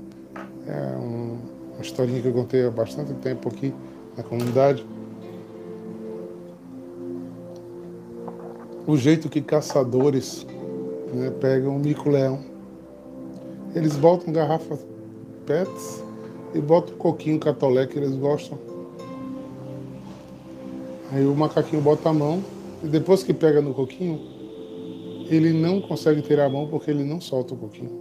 É 0.67 0.95
um, 0.95 1.39
uma 1.73 1.81
historinha 1.81 2.21
que 2.21 2.27
eu 2.27 2.33
contei 2.33 2.65
há 2.65 2.69
bastante 2.69 3.13
tempo 3.15 3.49
aqui 3.49 3.73
na 4.15 4.21
comunidade 4.21 4.85
o 8.89 8.97
jeito 8.97 9.29
que 9.29 9.39
caçadores 9.39 10.47
né, 11.13 11.29
pegam 11.39 11.75
o 11.75 11.79
mico-leão. 11.79 12.39
Eles 13.75 13.95
botam 13.95 14.33
garrafas 14.33 14.79
PETs 15.45 16.03
e 16.55 16.59
botam 16.59 16.95
um 16.95 16.97
coquinho 16.97 17.39
catolé 17.39 17.85
que 17.85 17.99
eles 17.99 18.15
gostam. 18.15 18.57
Aí 21.11 21.23
o 21.23 21.35
macaquinho 21.35 21.83
bota 21.83 22.09
a 22.09 22.13
mão 22.13 22.43
e 22.83 22.87
depois 22.87 23.21
que 23.21 23.31
pega 23.31 23.61
no 23.61 23.75
coquinho, 23.75 24.19
ele 25.27 25.53
não 25.53 25.81
consegue 25.81 26.23
tirar 26.23 26.45
a 26.45 26.49
mão 26.49 26.67
porque 26.67 26.89
ele 26.89 27.03
não 27.03 27.21
solta 27.21 27.53
o 27.53 27.57
coquinho. 27.57 27.91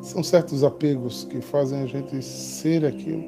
São 0.00 0.22
certos 0.22 0.62
apegos 0.62 1.24
que 1.24 1.40
fazem 1.40 1.82
a 1.82 1.86
gente 1.86 2.22
ser 2.22 2.84
aquilo. 2.84 3.24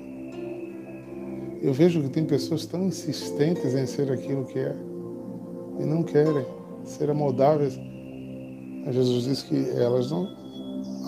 Eu 1.61 1.73
vejo 1.73 2.01
que 2.01 2.11
tem 2.11 2.25
pessoas 2.25 2.65
tão 2.65 2.87
insistentes 2.87 3.75
em 3.75 3.87
ser 3.87 4.13
aquilo 4.13 4.45
que 4.45 4.61
é 4.61 4.77
e 5.79 5.85
não 5.85 6.03
querem 6.03 6.47
ser 6.85 7.11
amoldáveis. 7.11 7.79
Jesus 8.91 9.25
diz 9.25 9.43
que 9.43 9.71
elas 9.71 10.11
não, 10.11 10.29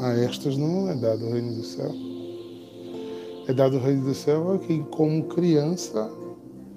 a 0.00 0.12
estas 0.18 0.56
não 0.56 0.90
é 0.90 0.94
dado 0.94 1.26
o 1.26 1.32
reino 1.32 1.54
do 1.54 1.62
céu. 1.62 1.90
É 3.46 3.52
dado 3.52 3.76
o 3.76 3.80
reino 3.80 4.04
do 4.04 4.14
céu 4.14 4.52
a 4.52 4.58
quem, 4.58 4.82
como 4.82 5.24
criança, 5.24 6.10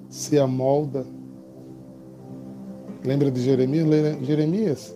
se 0.08 0.38
amolda. 0.38 1.04
Lembra 3.04 3.30
de 3.30 3.42
Jeremias? 3.42 3.86
Jeremias, 4.22 4.94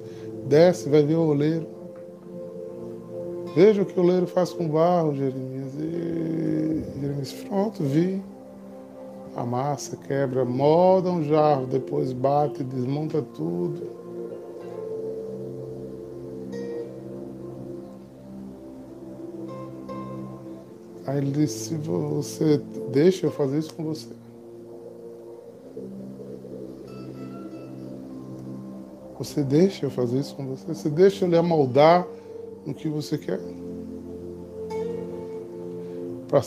desce, 0.48 0.88
vai 0.88 1.02
ver 1.02 1.16
o 1.16 1.28
oleiro. 1.28 1.66
Veja 3.54 3.82
o 3.82 3.86
que 3.86 3.98
o 3.98 4.02
oleiro 4.02 4.26
faz 4.26 4.52
com 4.52 4.68
barro, 4.68 5.14
Jeremias. 5.14 5.74
E 5.74 7.00
Jeremias, 7.00 7.32
pronto, 7.32 7.82
vi 7.82 8.22
amassa, 9.36 9.96
quebra, 9.96 10.44
molda 10.44 11.10
um 11.10 11.22
jarro, 11.22 11.66
depois 11.66 12.12
bate, 12.12 12.64
desmonta 12.64 13.20
tudo. 13.20 13.94
Aí 21.06 21.18
ele 21.18 21.30
disse, 21.30 21.74
você 21.76 22.60
deixa 22.90 23.26
eu 23.26 23.30
fazer 23.30 23.58
isso 23.58 23.74
com 23.74 23.84
você. 23.84 24.08
Você 29.18 29.42
deixa 29.42 29.86
eu 29.86 29.90
fazer 29.90 30.18
isso 30.18 30.34
com 30.34 30.46
você? 30.46 30.66
Você 30.66 30.90
deixa 30.90 31.24
eu 31.24 31.28
lhe 31.28 31.36
amoldar 31.36 32.06
no 32.66 32.74
que 32.74 32.88
você 32.88 33.16
quer? 33.16 33.40
Para 36.28 36.40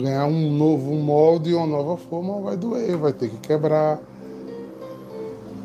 ganhar 0.00 0.26
um 0.26 0.50
novo 0.52 0.94
molde 0.94 1.52
uma 1.54 1.66
nova 1.66 1.96
forma 1.96 2.40
vai 2.40 2.56
doer, 2.56 2.96
vai 2.96 3.12
ter 3.12 3.28
que 3.28 3.38
quebrar. 3.38 4.00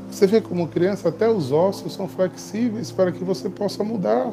Você 0.09 0.27
vê 0.27 0.41
como 0.41 0.67
criança, 0.67 1.09
até 1.09 1.29
os 1.29 1.51
ossos 1.51 1.93
são 1.93 2.07
flexíveis 2.07 2.91
para 2.91 3.11
que 3.11 3.23
você 3.23 3.49
possa 3.49 3.83
mudar. 3.83 4.31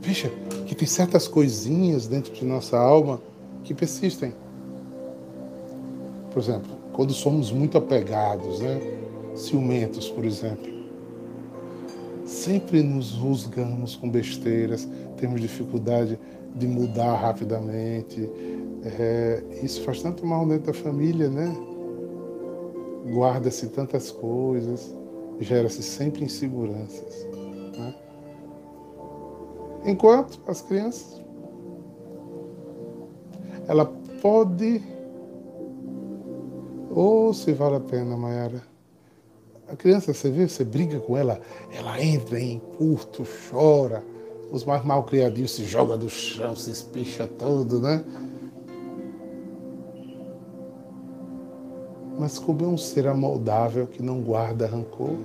Veja 0.00 0.32
que 0.66 0.74
tem 0.74 0.86
certas 0.86 1.26
coisinhas 1.26 2.06
dentro 2.06 2.32
de 2.32 2.44
nossa 2.44 2.78
alma 2.78 3.20
que 3.64 3.74
persistem. 3.74 4.32
Por 6.30 6.40
exemplo, 6.40 6.70
quando 6.92 7.12
somos 7.12 7.50
muito 7.50 7.76
apegados, 7.76 8.60
né? 8.60 8.80
ciumentos, 9.34 10.08
por 10.08 10.24
exemplo. 10.24 10.77
Sempre 12.48 12.82
nos 12.82 13.12
rusgamos 13.12 13.94
com 13.94 14.08
besteiras, 14.08 14.88
temos 15.18 15.38
dificuldade 15.38 16.18
de 16.54 16.66
mudar 16.66 17.14
rapidamente. 17.14 18.26
É, 18.98 19.44
isso 19.62 19.82
faz 19.82 20.00
tanto 20.00 20.24
mal 20.24 20.46
dentro 20.46 20.68
da 20.68 20.72
família, 20.72 21.28
né? 21.28 21.54
Guarda-se 23.12 23.68
tantas 23.68 24.10
coisas, 24.10 24.96
gera-se 25.38 25.82
sempre 25.82 26.24
inseguranças. 26.24 27.26
Né? 27.76 27.94
Enquanto 29.84 30.40
as 30.46 30.62
crianças, 30.62 31.20
ela 33.66 33.84
pode, 34.22 34.82
ou 36.88 37.28
oh, 37.28 37.34
se 37.34 37.52
vale 37.52 37.76
a 37.76 37.80
pena, 37.80 38.16
Mayara, 38.16 38.62
a 39.70 39.76
criança, 39.76 40.14
você 40.14 40.30
vê, 40.30 40.48
você 40.48 40.64
briga 40.64 40.98
com 40.98 41.16
ela, 41.16 41.40
ela 41.70 42.02
entra 42.02 42.40
em 42.40 42.58
curto, 42.58 43.24
chora. 43.50 44.02
Os 44.50 44.64
mais 44.64 44.82
mal 44.82 45.04
criadinhos 45.04 45.50
se 45.50 45.64
jogam 45.64 45.98
do 45.98 46.08
chão, 46.08 46.56
se 46.56 46.70
espicha 46.70 47.26
todo, 47.26 47.80
né? 47.80 48.02
Mas 52.18 52.38
como 52.38 52.64
é 52.64 52.66
um 52.66 52.78
ser 52.78 53.06
amoldável 53.06 53.86
que 53.86 54.02
não 54.02 54.22
guarda 54.22 54.66
rancor? 54.66 55.16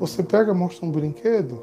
Você 0.00 0.22
pega, 0.22 0.52
mostra 0.52 0.84
um 0.84 0.90
brinquedo, 0.90 1.62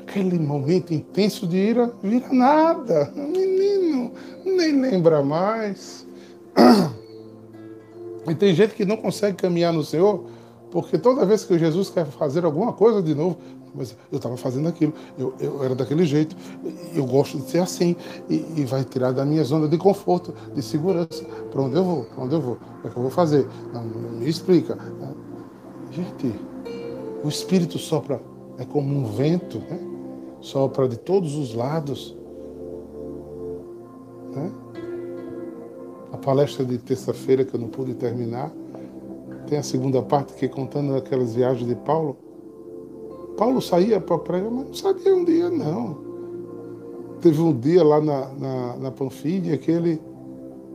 aquele 0.00 0.38
momento 0.38 0.92
intenso 0.92 1.46
de 1.46 1.56
ira 1.56 1.90
vira 2.02 2.28
nada. 2.32 3.10
Menino 3.14 4.12
nem 4.44 4.80
lembra 4.80 5.22
mais. 5.22 6.06
E 8.28 8.34
tem 8.34 8.54
gente 8.54 8.74
que 8.74 8.84
não 8.84 8.96
consegue 8.96 9.36
caminhar 9.36 9.72
no 9.72 9.84
Senhor, 9.84 10.24
porque 10.70 10.96
toda 10.96 11.26
vez 11.26 11.44
que 11.44 11.58
Jesus 11.58 11.90
quer 11.90 12.06
fazer 12.06 12.44
alguma 12.44 12.72
coisa 12.72 13.02
de 13.02 13.14
novo, 13.14 13.36
mas 13.74 13.96
eu 14.10 14.16
estava 14.16 14.36
fazendo 14.36 14.68
aquilo, 14.68 14.92
eu, 15.18 15.34
eu, 15.40 15.64
era 15.64 15.74
daquele 15.74 16.04
jeito, 16.04 16.36
eu 16.94 17.04
gosto 17.06 17.38
de 17.38 17.50
ser 17.50 17.58
assim, 17.58 17.96
e, 18.28 18.44
e, 18.56 18.64
vai 18.64 18.84
tirar 18.84 19.12
da 19.12 19.24
minha 19.24 19.42
zona 19.44 19.66
de 19.66 19.78
conforto, 19.78 20.34
de 20.54 20.62
segurança. 20.62 21.24
Para 21.50 21.62
onde 21.62 21.76
eu 21.76 21.84
vou? 21.84 22.04
Para 22.04 22.24
onde 22.24 22.34
eu 22.34 22.40
vou? 22.40 22.54
O 22.54 22.80
que, 22.82 22.86
é 22.86 22.90
que 22.90 22.96
eu 22.96 23.02
vou 23.02 23.10
fazer? 23.10 23.46
Não, 23.72 23.82
me 23.82 24.28
explica. 24.28 24.78
Gente, 25.90 26.34
o 27.24 27.28
Espírito 27.28 27.78
sopra, 27.78 28.20
é 28.58 28.64
como 28.64 28.94
um 28.94 29.04
vento, 29.04 29.58
né? 29.58 29.78
sopra 30.40 30.88
de 30.88 30.98
todos 30.98 31.34
os 31.34 31.54
lados. 31.54 32.16
Né? 34.34 34.50
Palestra 36.22 36.64
de 36.64 36.78
terça-feira 36.78 37.44
que 37.44 37.54
eu 37.54 37.60
não 37.60 37.68
pude 37.68 37.94
terminar. 37.94 38.50
Tem 39.46 39.58
a 39.58 39.62
segunda 39.62 40.00
parte 40.00 40.32
que 40.34 40.48
contando 40.48 40.96
aquelas 40.96 41.34
viagens 41.34 41.68
de 41.68 41.74
Paulo. 41.74 42.16
Paulo 43.36 43.60
saía 43.60 44.00
para 44.00 44.18
pregar, 44.18 44.50
mas 44.50 44.66
não 44.68 44.74
sabia 44.74 45.14
um 45.14 45.24
dia, 45.24 45.50
não. 45.50 45.98
Teve 47.20 47.40
um 47.40 47.52
dia 47.52 47.84
lá 47.84 48.00
na, 48.00 48.28
na, 48.28 48.76
na 48.76 48.90
Panfídia 48.90 49.58
que 49.58 49.70
ele 49.70 50.00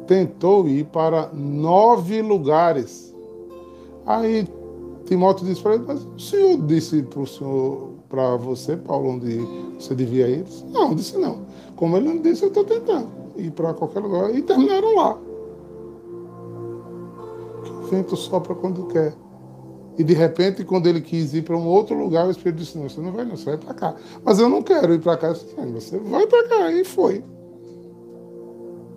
tentou 0.06 0.68
ir 0.68 0.86
para 0.86 1.30
nove 1.34 2.22
lugares. 2.22 3.14
Aí 4.06 4.48
Timóteo 5.06 5.46
disse 5.46 5.62
para 5.62 5.76
ele, 5.76 5.84
mas 5.88 6.06
o 6.06 6.20
senhor 6.20 6.58
disse 6.66 7.04
para 7.04 7.22
o 7.22 7.28
senhor, 7.28 7.90
para 8.10 8.38
você, 8.38 8.78
Paulo, 8.78 9.12
onde 9.12 9.40
você 9.78 9.94
devia 9.94 10.28
ir? 10.30 10.46
Não, 10.72 10.96
disse 10.96 11.18
não. 11.18 11.40
Como 11.76 11.98
ele 11.98 12.08
não 12.08 12.22
disse, 12.22 12.44
eu 12.44 12.50
estou 12.50 12.64
tentando 12.64 13.10
ir 13.38 13.52
para 13.52 13.74
qualquer 13.74 14.00
lugar. 14.00 14.34
E 14.34 14.42
terminaram 14.42 14.96
lá 14.96 15.18
vento 17.90 18.16
sopra 18.16 18.54
quando 18.56 18.88
quer. 18.88 19.14
E 19.98 20.04
de 20.04 20.14
repente, 20.14 20.64
quando 20.64 20.88
ele 20.88 21.02
quis 21.02 21.34
ir 21.34 21.42
para 21.42 21.58
um 21.58 21.66
outro 21.66 21.98
lugar, 21.98 22.28
o 22.28 22.32
Espírito 22.32 22.60
disse: 22.60 22.78
Não, 22.78 22.88
você 22.88 23.02
não 23.02 23.12
vai, 23.12 23.26
não, 23.26 23.36
você 23.36 23.46
vai 23.46 23.58
para 23.58 23.74
cá. 23.74 23.96
Mas 24.24 24.40
eu 24.40 24.48
não 24.48 24.62
quero 24.62 24.94
ir 24.94 25.00
para 25.00 25.18
cá. 25.18 25.28
Eu 25.28 25.34
disse, 25.34 25.90
você 25.90 25.98
vai 25.98 26.28
para 26.28 26.48
cá. 26.48 26.72
E 26.72 26.84
foi. 26.84 27.24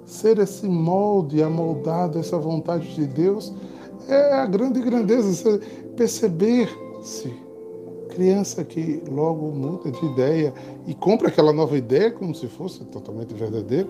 Ser 0.05 0.39
esse 0.39 0.69
molde, 0.69 1.43
amoldado, 1.43 2.19
essa 2.19 2.37
vontade 2.37 2.95
de 2.95 3.07
Deus, 3.07 3.55
é 4.09 4.35
a 4.35 4.47
grande 4.47 4.81
grandeza. 4.83 5.61
Perceber-se. 5.97 7.33
Criança 8.11 8.65
que 8.65 9.03
logo 9.09 9.53
muda 9.53 9.91
de 9.91 10.05
ideia 10.05 10.53
e 10.85 10.95
compra 10.95 11.29
aquela 11.29 11.53
nova 11.53 11.79
ideia 11.79 12.11
como 12.11 12.35
se 12.35 12.49
fosse 12.49 12.85
totalmente 12.87 13.33
verdadeira. 13.33 13.89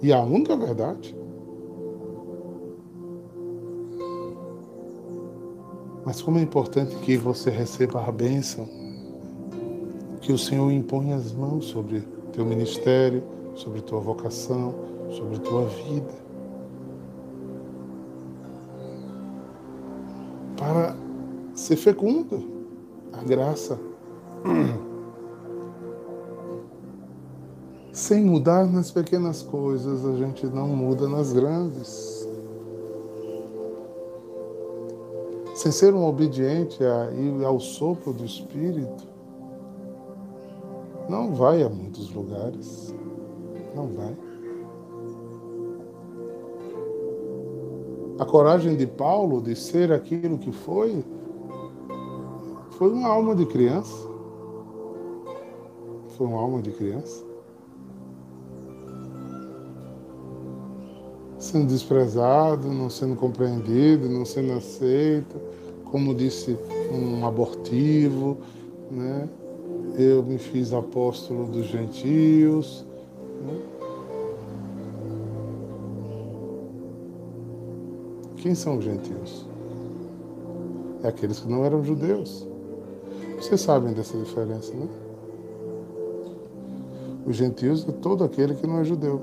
E 0.00 0.12
a 0.12 0.20
única 0.22 0.56
verdade. 0.56 1.14
Mas 6.04 6.20
como 6.20 6.38
é 6.38 6.42
importante 6.42 6.96
que 6.96 7.16
você 7.16 7.50
receba 7.50 8.04
a 8.04 8.10
bênção, 8.10 8.68
que 10.20 10.32
o 10.32 10.38
Senhor 10.38 10.70
impõe 10.70 11.12
as 11.12 11.32
mãos 11.32 11.66
sobre 11.66 12.00
teu 12.32 12.44
ministério, 12.44 13.22
sobre 13.54 13.80
tua 13.80 14.00
vocação, 14.00 14.74
sobre 15.10 15.38
tua 15.38 15.66
vida. 15.66 16.22
Para 20.56 20.96
ser 21.54 21.76
fecundo 21.76 22.44
a 23.12 23.22
graça. 23.22 23.78
Sem 27.92 28.24
mudar 28.24 28.66
nas 28.66 28.90
pequenas 28.90 29.42
coisas, 29.42 30.04
a 30.04 30.16
gente 30.16 30.46
não 30.46 30.68
muda 30.68 31.08
nas 31.08 31.32
grandes. 31.32 32.11
Sem 35.62 35.70
ser 35.70 35.94
um 35.94 36.04
obediente 36.04 36.82
a, 36.82 37.46
ao 37.46 37.60
sopro 37.60 38.12
do 38.12 38.24
Espírito, 38.24 39.06
não 41.08 41.32
vai 41.34 41.62
a 41.62 41.68
muitos 41.68 42.12
lugares. 42.12 42.92
Não 43.72 43.86
vai. 43.86 44.16
A 48.18 48.24
coragem 48.24 48.76
de 48.76 48.88
Paulo 48.88 49.40
de 49.40 49.54
ser 49.54 49.92
aquilo 49.92 50.36
que 50.36 50.50
foi, 50.50 51.04
foi 52.70 52.90
uma 52.92 53.08
alma 53.08 53.36
de 53.36 53.46
criança. 53.46 54.08
Foi 56.16 56.26
uma 56.26 56.40
alma 56.40 56.60
de 56.60 56.72
criança. 56.72 57.24
Sendo 61.52 61.66
desprezado, 61.66 62.72
não 62.72 62.88
sendo 62.88 63.14
compreendido, 63.14 64.08
não 64.08 64.24
sendo 64.24 64.54
aceito 64.54 65.38
como 65.92 66.14
disse 66.14 66.58
um 66.90 67.26
abortivo, 67.26 68.38
né? 68.90 69.28
eu 69.98 70.22
me 70.22 70.38
fiz 70.38 70.72
apóstolo 70.72 71.44
dos 71.44 71.66
gentios. 71.66 72.82
Né? 73.46 73.60
Quem 78.36 78.54
são 78.54 78.78
os 78.78 78.84
gentios? 78.84 79.46
É 81.02 81.08
aqueles 81.08 81.40
que 81.40 81.48
não 81.50 81.62
eram 81.62 81.84
judeus. 81.84 82.48
Vocês 83.36 83.60
sabem 83.60 83.92
dessa 83.92 84.16
diferença, 84.16 84.72
né? 84.72 84.88
Os 87.26 87.36
gentios 87.36 87.86
é 87.86 87.92
todo 87.92 88.24
aquele 88.24 88.54
que 88.54 88.66
não 88.66 88.78
é 88.78 88.84
judeu. 88.84 89.20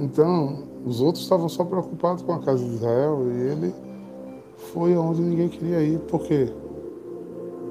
Então, 0.00 0.64
os 0.86 1.02
outros 1.02 1.22
estavam 1.24 1.46
só 1.46 1.62
preocupados 1.62 2.22
com 2.22 2.32
a 2.32 2.38
casa 2.38 2.64
de 2.64 2.74
Israel 2.74 3.26
e 3.30 3.52
ele 3.52 3.74
foi 4.72 4.94
aonde 4.94 5.20
ninguém 5.20 5.48
queria 5.48 5.82
ir. 5.82 5.98
Por 6.00 6.22
quê? 6.22 6.50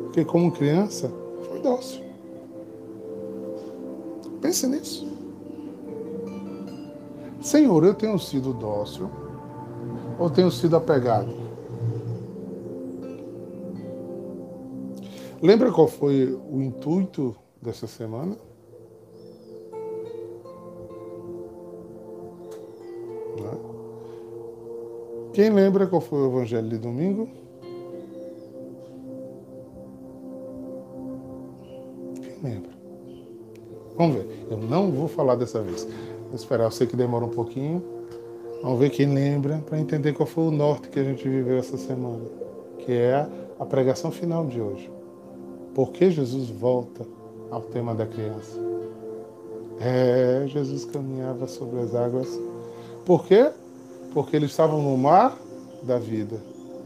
Porque, 0.03 0.23
como 0.23 0.51
criança, 0.51 1.11
foi 1.47 1.59
dócil. 1.59 2.03
Pense 4.41 4.67
nisso. 4.67 5.07
Senhor, 7.41 7.83
eu 7.83 7.95
tenho 7.95 8.19
sido 8.19 8.53
dócil 8.53 9.09
ou 10.19 10.29
tenho 10.29 10.51
sido 10.51 10.75
apegado? 10.75 11.33
Lembra 15.41 15.71
qual 15.71 15.87
foi 15.87 16.37
o 16.47 16.61
intuito 16.61 17.35
dessa 17.61 17.87
semana? 17.87 18.37
Quem 25.33 25.49
lembra 25.49 25.87
qual 25.87 26.01
foi 26.01 26.19
o 26.19 26.27
evangelho 26.27 26.67
de 26.67 26.77
domingo? 26.77 27.29
Quem 32.21 32.39
lembra? 32.43 32.71
Vamos 33.95 34.15
ver. 34.15 34.45
Eu 34.49 34.57
não 34.57 34.91
vou 34.91 35.07
falar 35.07 35.35
dessa 35.35 35.61
vez. 35.61 35.87
Vou 36.27 36.35
esperar, 36.35 36.65
eu 36.65 36.71
sei 36.71 36.87
que 36.87 36.95
demora 36.95 37.25
um 37.25 37.29
pouquinho. 37.29 37.83
Vamos 38.61 38.79
ver 38.79 38.89
quem 38.89 39.13
lembra 39.13 39.63
para 39.65 39.79
entender 39.79 40.13
qual 40.13 40.27
foi 40.27 40.45
o 40.45 40.51
norte 40.51 40.89
que 40.89 40.99
a 40.99 41.03
gente 41.03 41.27
viveu 41.27 41.57
essa 41.57 41.77
semana, 41.77 42.25
que 42.79 42.91
é 42.91 43.25
a 43.59 43.65
pregação 43.65 44.11
final 44.11 44.45
de 44.45 44.59
hoje. 44.59 44.91
Por 45.73 45.91
que 45.91 46.09
Jesus 46.09 46.49
volta 46.49 47.05
ao 47.51 47.61
tema 47.61 47.93
da 47.93 48.05
criança? 48.05 48.59
É, 49.79 50.43
Jesus 50.47 50.83
caminhava 50.85 51.47
sobre 51.47 51.79
as 51.79 51.95
águas. 51.95 52.27
Por 53.05 53.25
quê? 53.25 53.49
Porque 54.13 54.35
eles 54.35 54.51
estavam 54.51 54.81
no 54.81 54.97
mar 54.97 55.37
da 55.83 55.97
vida, 55.97 56.37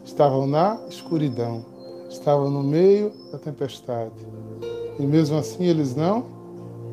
estavam 0.04 0.46
na 0.46 0.78
escuridão, 0.90 1.66
estavam 2.10 2.50
no 2.50 2.64
meio 2.64 3.12
da 3.32 3.38
tempestade. 3.38 4.12
E 5.00 5.04
mesmo 5.04 5.38
assim 5.38 5.66
eles 5.66 5.96
não 5.96 6.26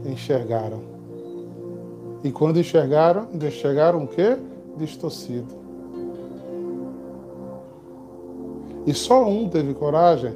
enxergaram. 0.04 0.80
E 2.22 2.30
quando 2.30 2.58
enxergaram, 2.58 3.28
enxergaram 3.34 4.04
o 4.04 4.08
quê? 4.08 4.36
Distorcido. 4.76 5.60
E 8.86 8.94
só 8.94 9.26
um 9.28 9.48
teve 9.48 9.74
coragem 9.74 10.34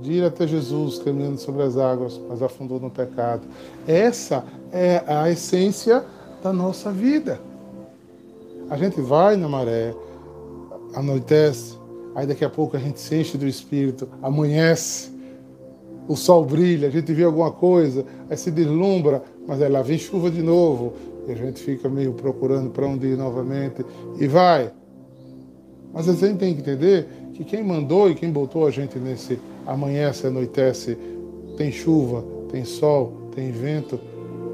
de 0.00 0.12
ir 0.12 0.24
até 0.24 0.46
Jesus 0.46 0.98
caminhando 0.98 1.38
sobre 1.38 1.62
as 1.62 1.76
águas, 1.76 2.20
mas 2.28 2.42
afundou 2.42 2.80
no 2.80 2.90
pecado. 2.90 3.46
Essa 3.86 4.44
é 4.72 5.02
a 5.06 5.30
essência 5.30 6.04
da 6.42 6.52
nossa 6.52 6.90
vida. 6.90 7.40
A 8.70 8.76
gente 8.76 9.00
vai 9.00 9.36
na 9.36 9.48
maré, 9.48 9.94
anoitece, 10.94 11.78
aí 12.14 12.26
daqui 12.26 12.44
a 12.44 12.50
pouco 12.50 12.76
a 12.76 12.80
gente 12.80 12.98
se 13.00 13.14
enche 13.14 13.36
do 13.36 13.46
Espírito, 13.46 14.08
amanhece, 14.22 15.12
o 16.06 16.16
sol 16.16 16.44
brilha, 16.44 16.88
a 16.88 16.90
gente 16.90 17.12
vê 17.12 17.24
alguma 17.24 17.50
coisa, 17.50 18.04
aí 18.28 18.36
se 18.36 18.50
deslumbra, 18.50 19.22
mas 19.46 19.60
aí 19.60 19.70
lá 19.70 19.82
vem 19.82 19.98
chuva 19.98 20.30
de 20.30 20.42
novo, 20.42 20.92
e 21.26 21.32
a 21.32 21.34
gente 21.34 21.60
fica 21.60 21.88
meio 21.88 22.12
procurando 22.12 22.70
para 22.70 22.86
onde 22.86 23.06
ir 23.06 23.16
novamente, 23.16 23.84
e 24.18 24.26
vai. 24.26 24.70
Mas 25.92 26.08
a 26.08 26.12
gente 26.12 26.38
tem 26.38 26.54
que 26.54 26.60
entender 26.60 27.06
que 27.34 27.44
quem 27.44 27.62
mandou 27.62 28.10
e 28.10 28.14
quem 28.14 28.30
botou 28.30 28.66
a 28.66 28.70
gente 28.70 28.98
nesse 28.98 29.38
amanhece, 29.66 30.26
anoitece, 30.26 30.98
tem 31.56 31.70
chuva, 31.70 32.24
tem 32.50 32.64
sol, 32.64 33.30
tem 33.34 33.50
vento, 33.50 33.98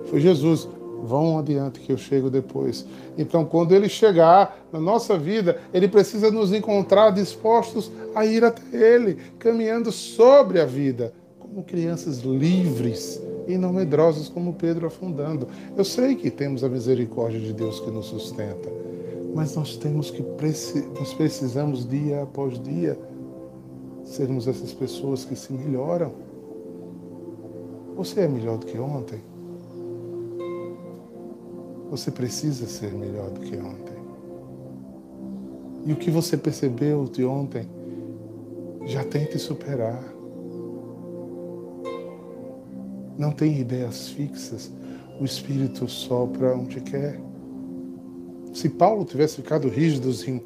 foi 0.06 0.20
Jesus. 0.20 0.68
Vão 1.02 1.38
adiante 1.38 1.80
que 1.80 1.92
eu 1.92 1.96
chego 1.96 2.30
depois. 2.30 2.86
Então, 3.16 3.44
quando 3.44 3.74
ele 3.74 3.88
chegar 3.88 4.66
na 4.72 4.78
nossa 4.78 5.18
vida, 5.18 5.60
ele 5.72 5.88
precisa 5.88 6.30
nos 6.30 6.52
encontrar 6.52 7.10
dispostos 7.10 7.90
a 8.14 8.24
ir 8.26 8.44
até 8.44 8.62
ele, 8.72 9.16
caminhando 9.38 9.90
sobre 9.90 10.60
a 10.60 10.66
vida, 10.66 11.12
como 11.38 11.62
crianças 11.62 12.18
livres 12.18 13.20
e 13.48 13.56
não 13.56 13.72
medrosos 13.72 14.28
como 14.28 14.52
Pedro 14.54 14.86
afundando. 14.86 15.48
Eu 15.76 15.84
sei 15.84 16.14
que 16.14 16.30
temos 16.30 16.62
a 16.62 16.68
misericórdia 16.68 17.40
de 17.40 17.52
Deus 17.52 17.80
que 17.80 17.90
nos 17.90 18.06
sustenta, 18.06 18.70
mas 19.34 19.56
nós 19.56 19.76
temos 19.76 20.10
que 20.10 20.22
nós 20.98 21.14
precisamos 21.14 21.88
dia 21.88 22.22
após 22.22 22.60
dia 22.62 22.98
sermos 24.04 24.48
essas 24.48 24.72
pessoas 24.72 25.24
que 25.24 25.36
se 25.36 25.52
melhoram. 25.52 26.12
Você 27.96 28.20
é 28.20 28.28
melhor 28.28 28.58
do 28.58 28.66
que 28.66 28.78
ontem? 28.78 29.29
Você 31.90 32.10
precisa 32.10 32.66
ser 32.66 32.92
melhor 32.92 33.30
do 33.30 33.40
que 33.40 33.56
ontem. 33.56 33.96
E 35.84 35.92
o 35.92 35.96
que 35.96 36.10
você 36.10 36.36
percebeu 36.36 37.04
de 37.04 37.24
ontem, 37.24 37.68
já 38.86 39.02
tente 39.02 39.38
superar. 39.38 40.02
Não 43.18 43.32
tem 43.32 43.58
ideias 43.58 44.08
fixas. 44.08 44.70
O 45.20 45.24
Espírito 45.24 45.88
sopra 45.88 46.56
onde 46.56 46.80
quer. 46.80 47.20
Se 48.54 48.68
Paulo 48.68 49.04
tivesse 49.04 49.36
ficado 49.36 49.68
rígido 49.68 50.10
assim, 50.10 50.40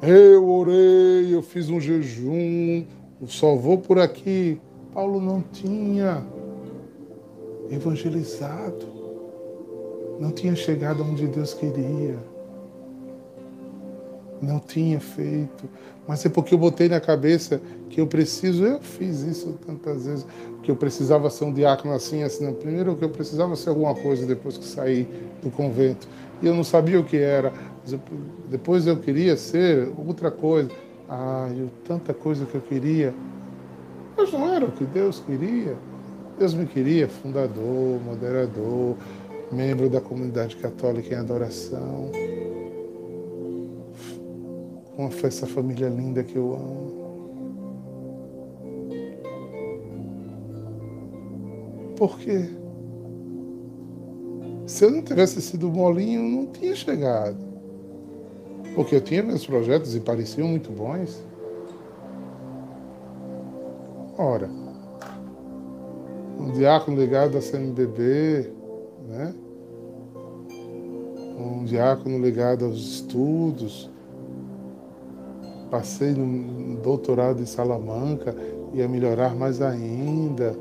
eu 0.00 0.48
orei, 0.48 1.34
eu 1.34 1.42
fiz 1.42 1.68
um 1.68 1.80
jejum, 1.80 2.84
só 3.26 3.56
vou 3.56 3.78
por 3.78 3.98
aqui. 3.98 4.60
Paulo 4.92 5.20
não 5.20 5.40
tinha 5.40 6.24
evangelizado, 7.70 8.93
não 10.18 10.30
tinha 10.30 10.54
chegado 10.54 11.02
onde 11.02 11.26
Deus 11.26 11.54
queria, 11.54 12.16
não 14.40 14.58
tinha 14.58 15.00
feito, 15.00 15.68
mas 16.06 16.24
é 16.24 16.28
porque 16.28 16.54
eu 16.54 16.58
botei 16.58 16.88
na 16.88 17.00
cabeça 17.00 17.60
que 17.88 18.00
eu 18.00 18.06
preciso, 18.06 18.64
eu 18.64 18.80
fiz 18.80 19.22
isso 19.22 19.58
tantas 19.66 20.04
vezes, 20.04 20.26
que 20.62 20.70
eu 20.70 20.76
precisava 20.76 21.30
ser 21.30 21.44
um 21.44 21.52
diácono 21.52 21.94
assim, 21.94 22.22
assim. 22.22 22.52
Primeiro 22.52 22.96
que 22.96 23.04
eu 23.04 23.08
precisava 23.08 23.54
ser 23.56 23.70
alguma 23.70 23.94
coisa 23.94 24.26
depois 24.26 24.58
que 24.58 24.64
saí 24.64 25.08
do 25.42 25.50
convento. 25.50 26.08
E 26.42 26.46
eu 26.46 26.54
não 26.54 26.64
sabia 26.64 26.98
o 26.98 27.04
que 27.04 27.16
era. 27.16 27.52
Depois 28.50 28.86
eu 28.86 28.96
queria 28.96 29.36
ser 29.36 29.92
outra 29.96 30.30
coisa. 30.30 30.70
Ah, 31.08 31.48
eu, 31.56 31.70
tanta 31.84 32.12
coisa 32.12 32.44
que 32.46 32.54
eu 32.54 32.60
queria. 32.60 33.14
Mas 34.16 34.32
não 34.32 34.52
era 34.52 34.64
o 34.64 34.72
que 34.72 34.84
Deus 34.84 35.20
queria. 35.20 35.76
Deus 36.38 36.52
me 36.52 36.66
queria 36.66 37.08
fundador, 37.08 38.00
moderador, 38.04 38.96
membro 39.52 39.88
da 39.88 40.00
comunidade 40.00 40.56
católica 40.56 41.14
em 41.14 41.18
adoração. 41.18 42.10
Com 44.96 45.10
essa 45.26 45.46
família 45.46 45.88
linda 45.88 46.22
que 46.22 46.36
eu 46.36 46.54
amo. 46.54 46.94
Por 51.96 52.18
quê? 52.18 52.48
Se 54.66 54.84
eu 54.84 54.90
não 54.90 55.02
tivesse 55.02 55.40
sido 55.42 55.70
molinho, 55.70 56.22
eu 56.22 56.28
não 56.28 56.46
tinha 56.46 56.74
chegado. 56.74 57.36
Porque 58.74 58.96
eu 58.96 59.00
tinha 59.00 59.22
meus 59.22 59.46
projetos 59.46 59.94
e 59.94 60.00
pareciam 60.00 60.48
muito 60.48 60.72
bons. 60.72 61.22
Ora, 64.16 64.48
um 66.38 66.50
diácono 66.52 67.00
ligado 67.00 67.36
à 67.36 67.40
CMBB, 67.40 68.52
né? 69.08 69.34
um 71.38 71.64
diácono 71.64 72.18
ligado 72.18 72.64
aos 72.64 72.78
estudos. 72.78 73.90
Passei 75.70 76.12
no 76.12 76.76
doutorado 76.76 77.42
em 77.42 77.46
Salamanca, 77.46 78.34
ia 78.72 78.86
melhorar 78.88 79.34
mais 79.34 79.60
ainda. 79.60 80.56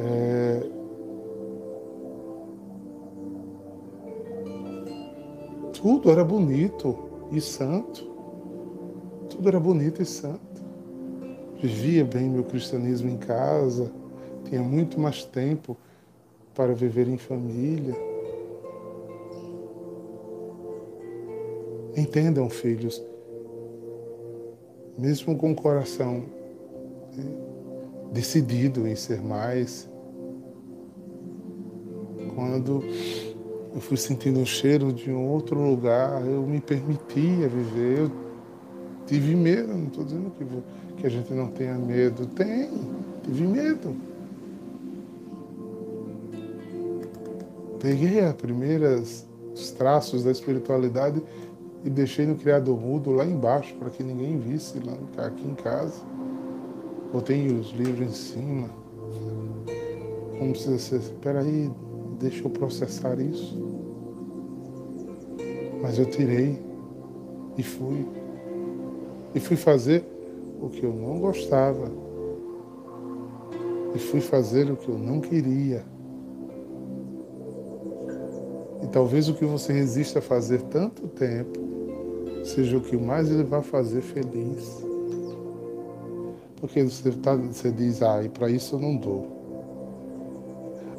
É... 0.00 0.62
Tudo 5.72 6.10
era 6.10 6.24
bonito 6.24 6.96
e 7.30 7.40
santo. 7.40 8.04
Tudo 9.30 9.48
era 9.48 9.60
bonito 9.60 10.02
e 10.02 10.06
santo. 10.06 10.40
Vivia 11.62 12.04
bem 12.04 12.28
meu 12.28 12.44
cristianismo 12.44 13.08
em 13.08 13.16
casa, 13.16 13.90
tinha 14.44 14.62
muito 14.62 15.00
mais 15.00 15.24
tempo 15.24 15.76
para 16.56 16.72
viver 16.72 17.06
em 17.06 17.18
família. 17.18 17.94
Entendam, 21.94 22.48
filhos, 22.48 23.02
mesmo 24.98 25.36
com 25.36 25.52
o 25.52 25.54
coração 25.54 26.24
né, 27.14 27.24
decidido 28.12 28.88
em 28.88 28.96
ser 28.96 29.20
mais, 29.20 29.88
quando 32.34 32.82
eu 33.74 33.80
fui 33.80 33.96
sentindo 33.96 34.40
o 34.40 34.46
cheiro 34.46 34.92
de 34.92 35.10
um 35.10 35.28
outro 35.28 35.60
lugar, 35.60 36.26
eu 36.26 36.42
me 36.42 36.60
permitia 36.60 37.48
viver. 37.48 37.98
Eu 38.00 38.12
tive 39.06 39.34
medo, 39.34 39.68
não 39.68 39.86
estou 39.86 40.04
dizendo 40.04 40.30
que, 40.30 40.44
que 40.96 41.06
a 41.06 41.10
gente 41.10 41.32
não 41.32 41.48
tenha 41.48 41.74
medo. 41.74 42.26
Tem, 42.26 42.70
tive 43.22 43.46
medo. 43.46 44.15
Peguei 47.80 48.20
as 48.20 48.34
primeiras 48.34 49.26
os 49.56 49.70
traços 49.70 50.22
da 50.22 50.30
espiritualidade 50.30 51.22
e 51.82 51.88
deixei 51.88 52.26
no 52.26 52.36
criado 52.36 52.76
mudo 52.76 53.10
lá 53.10 53.24
embaixo 53.24 53.74
para 53.76 53.88
que 53.88 54.02
ninguém 54.02 54.38
visse 54.38 54.78
lá 54.80 54.94
aqui 55.24 55.46
em 55.46 55.54
casa. 55.54 56.02
Botei 57.12 57.48
os 57.48 57.70
livros 57.70 58.08
em 58.08 58.12
cima. 58.12 58.68
Como 60.38 60.54
se 60.54 60.74
espera 60.96 61.40
aí, 61.40 61.70
deixa 62.18 62.44
eu 62.44 62.50
processar 62.50 63.18
isso. 63.18 63.56
Mas 65.80 65.98
eu 65.98 66.04
tirei 66.06 66.58
e 67.56 67.62
fui. 67.62 68.06
E 69.34 69.40
fui 69.40 69.56
fazer 69.56 70.04
o 70.60 70.68
que 70.68 70.84
eu 70.84 70.92
não 70.92 71.18
gostava. 71.18 71.90
E 73.94 73.98
fui 73.98 74.20
fazer 74.20 74.70
o 74.70 74.76
que 74.76 74.88
eu 74.88 74.98
não 74.98 75.20
queria. 75.20 75.95
Talvez 78.96 79.28
o 79.28 79.34
que 79.34 79.44
você 79.44 79.74
resista 79.74 80.20
a 80.20 80.22
fazer 80.22 80.62
tanto 80.62 81.06
tempo 81.06 81.60
seja 82.42 82.78
o 82.78 82.80
que 82.80 82.96
mais 82.96 83.30
ele 83.30 83.44
vai 83.44 83.60
fazer 83.60 84.00
feliz. 84.00 84.82
Porque 86.58 86.82
você, 86.82 87.10
tá, 87.12 87.36
você 87.36 87.70
diz, 87.70 88.00
ah, 88.00 88.24
e 88.24 88.30
para 88.30 88.48
isso 88.48 88.76
eu 88.76 88.78
não 88.78 88.96
dou. 88.96 89.26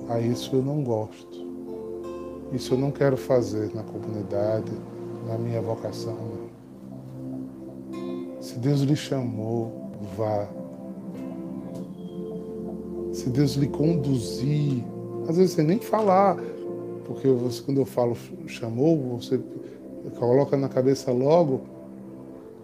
Ah, 0.07 0.19
isso 0.19 0.55
eu 0.55 0.61
não 0.61 0.83
gosto. 0.83 1.43
Isso 2.53 2.75
eu 2.75 2.77
não 2.77 2.91
quero 2.91 3.17
fazer 3.17 3.73
na 3.73 3.81
comunidade, 3.81 4.71
na 5.25 5.35
minha 5.35 5.59
vocação. 5.59 6.19
Se 8.39 8.59
Deus 8.59 8.81
lhe 8.81 8.95
chamou, 8.95 9.89
vá. 10.15 10.47
Se 13.11 13.27
Deus 13.31 13.55
lhe 13.55 13.67
conduzir, 13.67 14.83
às 15.27 15.37
vezes 15.37 15.53
você 15.53 15.63
nem 15.63 15.79
falar, 15.79 16.37
porque 17.07 17.29
você, 17.29 17.63
quando 17.63 17.79
eu 17.79 17.85
falo 17.85 18.15
chamou, 18.47 19.17
você 19.17 19.39
coloca 20.19 20.57
na 20.57 20.67
cabeça 20.67 21.11
logo 21.11 21.61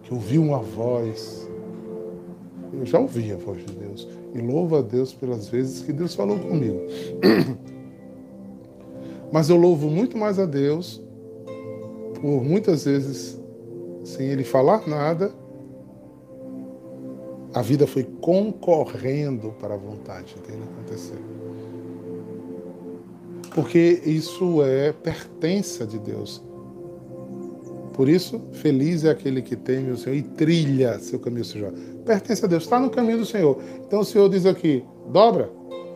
que 0.02 0.12
ouviu 0.12 0.42
uma 0.42 0.58
voz. 0.58 1.48
Eu 2.72 2.84
já 2.84 2.98
ouvi 2.98 3.32
a 3.32 3.36
voz 3.36 3.64
de 3.64 3.72
Deus. 3.72 4.06
E 4.34 4.38
louvo 4.40 4.76
a 4.76 4.82
Deus 4.82 5.14
pelas 5.14 5.48
vezes 5.48 5.82
que 5.82 5.92
Deus 5.92 6.14
falou 6.14 6.38
comigo. 6.38 6.78
Mas 9.32 9.48
eu 9.48 9.56
louvo 9.56 9.88
muito 9.88 10.16
mais 10.18 10.38
a 10.38 10.44
Deus 10.44 11.02
por 12.20 12.42
muitas 12.42 12.84
vezes, 12.84 13.40
sem 14.04 14.28
Ele 14.28 14.44
falar 14.44 14.86
nada, 14.86 15.32
a 17.54 17.62
vida 17.62 17.86
foi 17.86 18.04
concorrendo 18.20 19.52
para 19.60 19.74
a 19.74 19.76
vontade 19.76 20.34
dele 20.46 20.62
acontecer. 20.72 21.18
Porque 23.54 24.02
isso 24.04 24.62
é 24.64 24.92
pertença 24.92 25.86
de 25.86 25.96
Deus. 25.98 26.42
Por 27.92 28.08
isso, 28.08 28.40
feliz 28.50 29.04
é 29.04 29.10
aquele 29.10 29.40
que 29.40 29.54
teme 29.54 29.92
o 29.92 29.96
Senhor 29.96 30.16
e 30.16 30.22
trilha 30.22 30.98
seu 30.98 31.20
caminho, 31.20 31.44
Senhor. 31.44 31.72
Pertence 32.04 32.44
a 32.44 32.48
Deus, 32.48 32.64
está 32.64 32.80
no 32.80 32.90
caminho 32.90 33.18
do 33.18 33.24
Senhor. 33.24 33.56
Então 33.86 34.00
o 34.00 34.04
Senhor 34.04 34.28
diz 34.28 34.44
aqui: 34.44 34.84
dobra, 35.12 35.48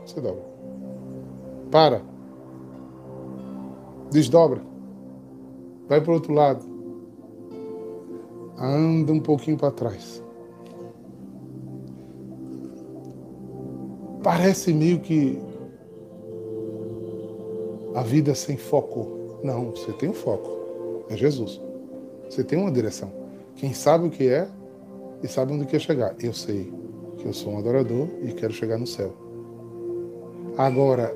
você 0.07 0.21
dobra. 0.21 0.45
Para. 1.69 2.01
Desdobra. 4.13 4.63
Vai 5.89 6.01
para 6.01 6.13
o 6.13 6.15
outro 6.15 6.33
lado. 6.33 6.65
Anda 8.57 9.13
um 9.13 9.21
pouquinho 9.21 9.57
para 9.57 9.73
trás. 9.73 10.23
Parece 14.23 14.73
meio 14.73 15.01
que 15.01 15.48
a 17.99 18.03
vida 18.03 18.33
sem 18.33 18.57
foco. 18.57 19.41
Não, 19.43 19.73
você 19.73 19.93
tem 19.93 20.09
um 20.09 20.15
foco. 20.15 21.05
É 21.11 21.17
Jesus. 21.17 21.61
Você 22.31 22.45
tem 22.45 22.57
uma 22.57 22.71
direção. 22.71 23.13
Quem 23.57 23.75
sabe 23.75 24.07
o 24.07 24.11
que 24.11 24.29
é 24.29 24.49
e 25.21 25.27
sabe 25.27 25.53
onde 25.53 25.67
quer 25.67 25.81
chegar. 25.81 26.15
Eu 26.21 26.33
sei 26.33 26.73
que 27.17 27.27
eu 27.27 27.33
sou 27.33 27.55
um 27.55 27.59
adorador 27.59 28.07
e 28.23 28.33
quero 28.33 28.53
chegar 28.53 28.79
no 28.79 28.87
céu. 28.87 29.13
Agora, 30.57 31.13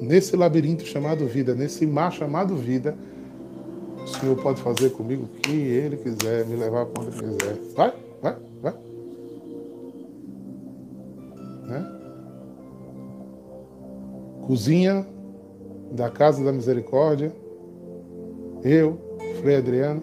nesse 0.00 0.34
labirinto 0.34 0.84
chamado 0.84 1.24
vida, 1.24 1.54
nesse 1.54 1.86
mar 1.86 2.10
chamado 2.10 2.56
vida, 2.56 2.98
o 4.02 4.06
Senhor 4.08 4.36
pode 4.42 4.60
fazer 4.60 4.90
comigo 4.90 5.24
o 5.24 5.28
que 5.28 5.52
Ele 5.52 5.98
quiser, 5.98 6.44
me 6.46 6.56
levar 6.56 6.86
para 6.86 7.04
onde 7.04 7.16
quiser. 7.16 7.58
Vai, 7.76 7.94
vai, 8.20 8.36
vai. 8.60 8.74
Né? 11.62 12.00
Cozinha 14.44 15.06
da 15.90 16.10
Casa 16.10 16.44
da 16.44 16.52
Misericórdia, 16.52 17.32
eu, 18.62 18.98
Frei 19.40 19.56
Adriano, 19.56 20.02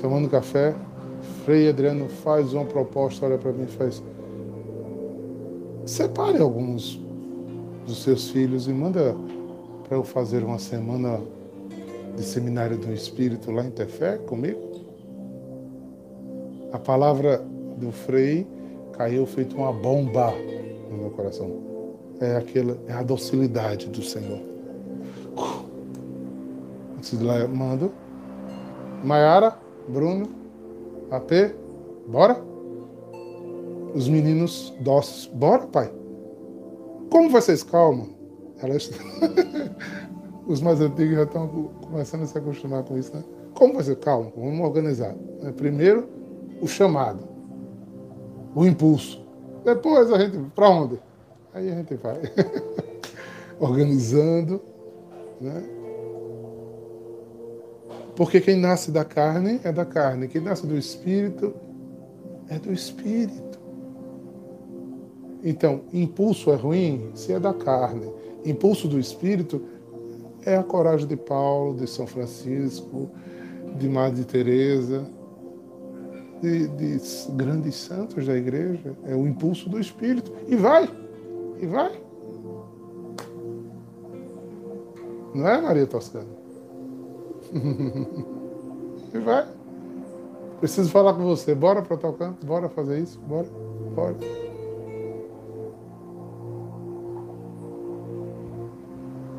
tomando 0.00 0.28
café. 0.28 0.74
Frei 1.44 1.68
Adriano 1.68 2.08
faz 2.08 2.52
uma 2.52 2.64
proposta, 2.64 3.26
olha 3.26 3.38
para 3.38 3.52
mim 3.52 3.64
e 3.64 3.66
faz. 3.66 4.02
Separe 5.84 6.38
alguns 6.38 7.00
dos 7.86 8.02
seus 8.02 8.30
filhos 8.30 8.68
e 8.68 8.72
manda 8.72 9.16
para 9.86 9.96
eu 9.96 10.04
fazer 10.04 10.44
uma 10.44 10.58
semana 10.58 11.20
de 12.16 12.22
seminário 12.22 12.76
do 12.76 12.92
Espírito 12.92 13.50
lá 13.50 13.64
em 13.64 13.70
Tefé 13.70 14.18
comigo. 14.18 14.60
A 16.72 16.78
palavra 16.78 17.42
do 17.78 17.90
Frei 17.90 18.46
caiu 18.92 19.24
feito 19.24 19.56
uma 19.56 19.72
bomba 19.72 20.32
no 20.90 20.98
meu 20.98 21.10
coração. 21.10 21.77
É 22.20 22.36
aquela, 22.36 22.76
é 22.86 22.92
a 22.92 23.02
docilidade 23.02 23.88
do 23.88 24.02
Senhor. 24.02 24.40
Mando. 27.54 27.92
Maiara, 29.04 29.56
Bruno, 29.88 30.28
AP, 31.10 31.54
bora? 32.08 32.42
Os 33.94 34.08
meninos 34.08 34.74
dóceis, 34.80 35.26
bora, 35.32 35.66
pai? 35.66 35.90
Como 37.10 37.30
vocês 37.30 37.62
calmam? 37.62 38.08
Elas... 38.60 38.90
Os 40.46 40.62
mais 40.62 40.80
antigos 40.80 41.14
já 41.14 41.24
estão 41.24 41.46
começando 41.82 42.22
a 42.22 42.26
se 42.26 42.38
acostumar 42.38 42.82
com 42.82 42.96
isso, 42.96 43.14
né? 43.14 43.22
Como 43.52 43.74
você 43.74 43.94
calma? 43.94 44.32
Vamos 44.34 44.60
organizar. 44.60 45.14
Né? 45.42 45.52
Primeiro, 45.54 46.08
o 46.62 46.66
chamado, 46.66 47.28
o 48.54 48.64
impulso. 48.64 49.20
Depois 49.62 50.10
a 50.10 50.18
gente, 50.18 50.38
para 50.54 50.70
onde? 50.70 50.98
Aí 51.58 51.72
a 51.72 51.74
gente 51.74 51.96
vai 51.96 52.20
organizando, 53.58 54.62
né? 55.40 55.60
Porque 58.14 58.40
quem 58.40 58.56
nasce 58.56 58.92
da 58.92 59.04
carne 59.04 59.60
é 59.64 59.72
da 59.72 59.84
carne, 59.84 60.28
quem 60.28 60.40
nasce 60.40 60.64
do 60.64 60.78
espírito 60.78 61.52
é 62.48 62.60
do 62.60 62.72
espírito. 62.72 63.58
Então, 65.42 65.82
impulso 65.92 66.52
é 66.52 66.54
ruim 66.54 67.10
se 67.14 67.32
é 67.32 67.40
da 67.40 67.52
carne. 67.52 68.08
Impulso 68.44 68.86
do 68.86 68.98
espírito 68.98 69.60
é 70.44 70.56
a 70.56 70.62
coragem 70.62 71.08
de 71.08 71.16
Paulo, 71.16 71.76
de 71.76 71.88
São 71.88 72.06
Francisco, 72.06 73.10
de 73.76 73.88
Madre 73.88 74.24
Teresa, 74.24 75.04
de, 76.40 76.68
de 76.68 77.00
grandes 77.30 77.74
santos 77.74 78.24
da 78.26 78.36
igreja. 78.36 78.96
É 79.04 79.14
o 79.16 79.26
impulso 79.26 79.68
do 79.68 79.80
espírito. 79.80 80.32
E 80.46 80.54
vai, 80.54 80.88
e 81.60 81.66
vai. 81.66 81.92
Não 85.34 85.48
é, 85.48 85.60
Maria 85.60 85.86
Toscana? 85.86 86.26
e 87.52 89.18
vai. 89.18 89.46
Preciso 90.60 90.90
falar 90.90 91.14
com 91.14 91.22
você. 91.22 91.54
Bora 91.54 91.82
para 91.82 91.96
tal 91.96 92.12
canto? 92.12 92.44
Bora 92.44 92.68
fazer 92.68 92.98
isso? 93.00 93.18
Bora? 93.20 93.46
Bora. 93.94 94.16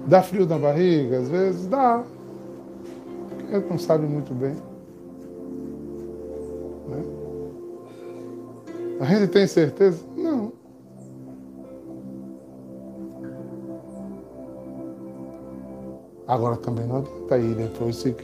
Dá 0.08 0.24
frio 0.24 0.46
na 0.48 0.58
barriga? 0.58 1.20
Às 1.20 1.30
vezes 1.30 1.68
dá. 1.68 2.04
Porque 3.30 3.70
não 3.70 3.78
sabe 3.78 4.08
muito 4.08 4.34
bem. 4.34 4.56
Né? 6.88 7.04
A 9.02 9.06
gente 9.06 9.28
tem 9.28 9.46
certeza? 9.46 10.09
Agora 16.30 16.58
também 16.58 16.86
não 16.86 16.98
adianta 16.98 17.40
ir 17.40 17.56
depois 17.56 17.96
você 17.96 18.16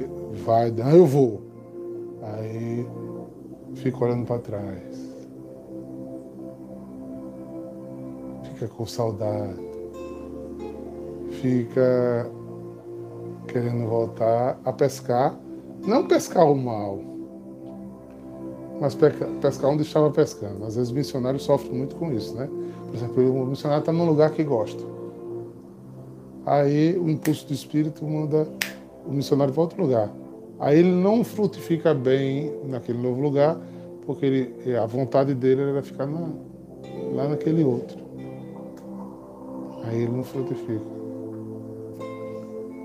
vai, 0.46 0.72
ah, 0.84 0.96
eu 0.96 1.08
vou. 1.08 1.42
Aí 2.22 2.88
fica 3.74 4.06
olhando 4.06 4.28
para 4.28 4.40
trás. 4.42 5.16
Fica 8.44 8.68
com 8.68 8.86
saudade. 8.86 9.60
Fica 11.42 12.30
querendo 13.48 13.88
voltar 13.90 14.60
a 14.64 14.72
pescar. 14.72 15.36
Não 15.84 16.08
pescar 16.08 16.46
o 16.46 16.56
mal, 16.56 17.00
mas 18.80 18.96
pescar 18.96 19.72
onde 19.72 19.82
estava 19.82 20.12
pescando. 20.12 20.64
Às 20.64 20.76
vezes 20.76 20.92
o 20.92 20.96
missionário 20.96 21.40
sofre 21.40 21.74
muito 21.74 21.96
com 21.96 22.12
isso, 22.12 22.36
né? 22.36 22.48
Por 22.86 22.96
exemplo, 22.96 23.44
o 23.44 23.48
missionário 23.48 23.82
está 23.82 23.92
num 23.92 24.06
lugar 24.06 24.30
que 24.30 24.44
gosta. 24.44 24.95
Aí 26.46 26.96
o 26.98 27.10
impulso 27.10 27.48
do 27.48 27.54
espírito 27.54 28.06
manda 28.06 28.48
o 29.06 29.12
missionário 29.12 29.54
para 29.54 29.64
outro 29.64 29.82
lugar. 29.82 30.12
Aí 30.60 30.80
ele 30.80 30.92
não 30.92 31.24
frutifica 31.24 31.94
bem 31.94 32.54
naquele 32.66 33.00
novo 33.00 33.20
lugar, 33.20 33.60
porque 34.06 34.26
ele, 34.26 34.78
a 34.78 34.86
vontade 34.86 35.34
dele 35.34 35.62
era 35.62 35.82
ficar 35.82 36.06
na, 36.06 36.30
lá 37.14 37.28
naquele 37.28 37.64
outro. 37.64 37.98
Aí 39.86 40.04
ele 40.04 40.12
não 40.12 40.24
frutifica. 40.24 40.86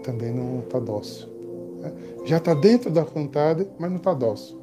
Também 0.02 0.32
não 0.32 0.61
está 0.61 0.78
dócil. 0.78 1.28
Né? 1.80 1.92
Já 2.24 2.38
está 2.38 2.54
dentro 2.54 2.90
da 2.90 3.04
vontade, 3.04 3.66
mas 3.78 3.90
não 3.90 3.98
está 3.98 4.14
dócil. 4.14 4.58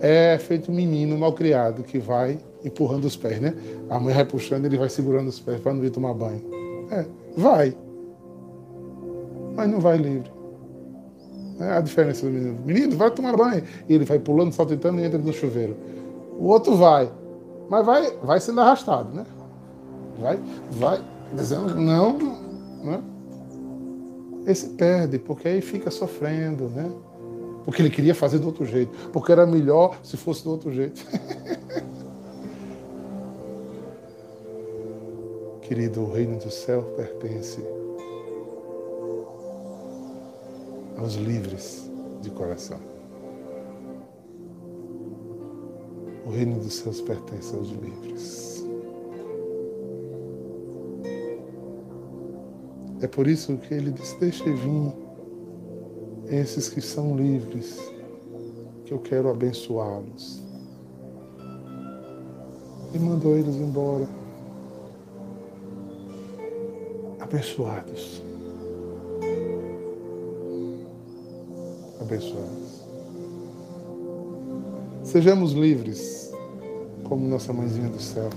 É 0.00 0.38
feito 0.38 0.70
um 0.70 0.74
menino 0.74 1.16
mal 1.16 1.32
criado 1.32 1.82
que 1.82 1.98
vai 1.98 2.38
empurrando 2.64 3.04
os 3.04 3.16
pés, 3.16 3.40
né? 3.40 3.54
A 3.88 3.98
mãe 3.98 4.14
vai 4.14 4.24
puxando, 4.24 4.64
ele 4.64 4.76
vai 4.76 4.88
segurando 4.88 5.28
os 5.28 5.40
pés 5.40 5.60
para 5.60 5.72
não 5.72 5.84
ir 5.84 5.90
tomar 5.90 6.14
banho. 6.14 6.42
É, 6.90 7.04
vai 7.36 7.74
mas 9.58 9.68
não 9.68 9.80
vai 9.80 9.98
livre. 9.98 10.30
É 11.58 11.72
a 11.72 11.80
diferença 11.80 12.24
do 12.24 12.30
menino. 12.30 12.60
Menino, 12.64 12.96
vai 12.96 13.10
tomar 13.10 13.36
banho. 13.36 13.64
E 13.88 13.94
ele 13.94 14.04
vai 14.04 14.20
pulando, 14.20 14.52
saltitando 14.52 15.00
e 15.00 15.04
entra 15.04 15.18
no 15.18 15.32
chuveiro. 15.32 15.76
O 16.38 16.44
outro 16.46 16.76
vai, 16.76 17.10
mas 17.68 17.84
vai, 17.84 18.16
vai 18.22 18.38
sendo 18.38 18.60
arrastado, 18.60 19.12
né? 19.12 19.26
vai, 20.20 20.38
vai, 20.70 21.02
dizendo 21.32 21.74
não, 21.74 22.16
né? 22.84 23.02
Esse 24.46 24.68
perde, 24.70 25.18
porque 25.18 25.48
aí 25.48 25.60
fica 25.60 25.90
sofrendo, 25.90 26.68
né? 26.68 26.88
Porque 27.64 27.82
ele 27.82 27.90
queria 27.90 28.14
fazer 28.14 28.38
do 28.38 28.46
outro 28.46 28.64
jeito, 28.64 29.10
porque 29.12 29.32
era 29.32 29.44
melhor 29.44 29.98
se 30.04 30.16
fosse 30.16 30.44
do 30.44 30.52
outro 30.52 30.72
jeito. 30.72 31.04
Querido, 35.62 36.02
o 36.02 36.12
reino 36.12 36.38
do 36.38 36.48
céu 36.50 36.82
pertence 36.96 37.60
aos 40.98 41.14
livres 41.14 41.90
de 42.20 42.30
coração. 42.30 42.80
O 46.26 46.30
reino 46.30 46.58
dos 46.58 46.74
céus 46.74 47.00
pertence 47.00 47.54
aos 47.54 47.68
livres. 47.70 48.64
É 53.00 53.06
por 53.06 53.26
isso 53.26 53.56
que 53.58 53.72
ele 53.72 53.92
diz: 53.92 54.12
Deixe 54.14 54.44
vir 54.44 54.92
esses 56.26 56.68
que 56.68 56.80
são 56.80 57.16
livres, 57.16 57.78
que 58.84 58.92
eu 58.92 58.98
quero 58.98 59.30
abençoá-los. 59.30 60.42
E 62.92 62.98
mandou 62.98 63.36
eles 63.36 63.54
embora, 63.56 64.08
abençoados. 67.20 68.27
Sejamos 75.02 75.52
livres, 75.52 76.32
como 77.04 77.26
nossa 77.28 77.52
mãezinha 77.52 77.88
do 77.88 78.00
céu. 78.00 78.30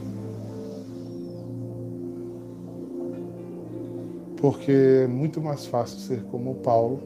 Porque 4.38 4.72
é 5.04 5.08
muito 5.08 5.40
mais 5.40 5.66
fácil 5.66 6.00
ser 6.00 6.24
como 6.26 6.56
Paulo 6.56 7.00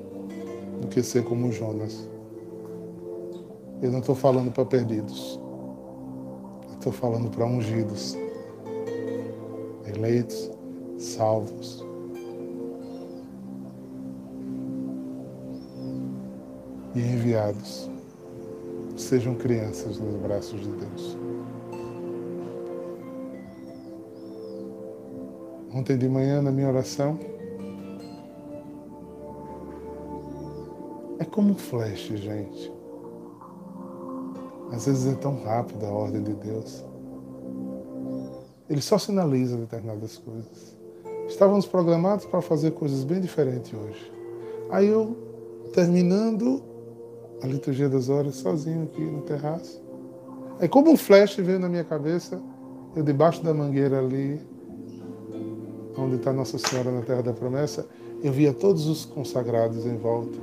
do 0.81 0.87
que 0.87 1.03
ser 1.03 1.23
como 1.23 1.51
Jonas. 1.51 2.09
Eu 3.81 3.91
não 3.91 3.99
estou 3.99 4.15
falando 4.15 4.51
para 4.51 4.65
perdidos. 4.65 5.39
Estou 6.71 6.91
falando 6.91 7.29
para 7.29 7.45
ungidos, 7.45 8.17
eleitos, 9.85 10.51
salvos. 10.97 11.84
E 16.95 16.99
enviados 16.99 17.89
sejam 18.95 19.35
crianças 19.35 19.99
nos 19.99 20.15
braços 20.15 20.61
de 20.61 20.69
Deus. 20.69 21.17
Ontem 25.73 25.97
de 25.97 26.07
manhã, 26.07 26.41
na 26.41 26.51
minha 26.51 26.69
oração, 26.69 27.19
é 31.19 31.25
como 31.25 31.51
um 31.51 31.55
flash, 31.55 32.07
gente. 32.15 32.71
Às 34.71 34.85
vezes 34.85 35.13
é 35.13 35.15
tão 35.17 35.43
rápida 35.43 35.87
a 35.87 35.91
ordem 35.91 36.23
de 36.23 36.33
Deus. 36.33 36.85
Ele 38.69 38.81
só 38.81 38.97
sinaliza 38.97 39.57
determinadas 39.57 40.17
coisas. 40.17 40.77
Estávamos 41.27 41.65
programados 41.65 42.25
para 42.25 42.41
fazer 42.41 42.71
coisas 42.71 43.03
bem 43.03 43.19
diferentes 43.19 43.73
hoje. 43.73 44.11
Aí 44.71 44.87
eu, 44.87 45.15
terminando 45.73 46.63
a 47.45 47.47
liturgia 47.47 47.87
das 47.87 48.09
horas 48.09 48.35
sozinho 48.35 48.83
aqui 48.83 49.01
no 49.01 49.21
terraço. 49.21 49.81
Aí 50.59 50.67
como 50.67 50.91
um 50.91 50.97
flash 50.97 51.35
veio 51.37 51.59
na 51.59 51.69
minha 51.69 51.83
cabeça, 51.83 52.41
eu 52.95 53.03
debaixo 53.03 53.43
da 53.43 53.53
mangueira 53.53 53.99
ali, 53.99 54.41
onde 55.97 56.15
está 56.15 56.33
Nossa 56.33 56.57
Senhora 56.57 56.91
na 56.91 57.01
Terra 57.01 57.21
da 57.21 57.33
Promessa, 57.33 57.87
eu 58.23 58.31
via 58.31 58.51
todos 58.51 58.87
os 58.87 59.05
consagrados 59.05 59.85
em 59.85 59.97
volta. 59.97 60.37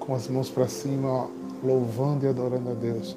Com 0.00 0.14
as 0.14 0.26
mãos 0.26 0.50
para 0.50 0.66
cima, 0.66 1.08
ó, 1.08 1.28
louvando 1.62 2.26
e 2.26 2.28
adorando 2.28 2.70
a 2.70 2.74
Deus. 2.74 3.16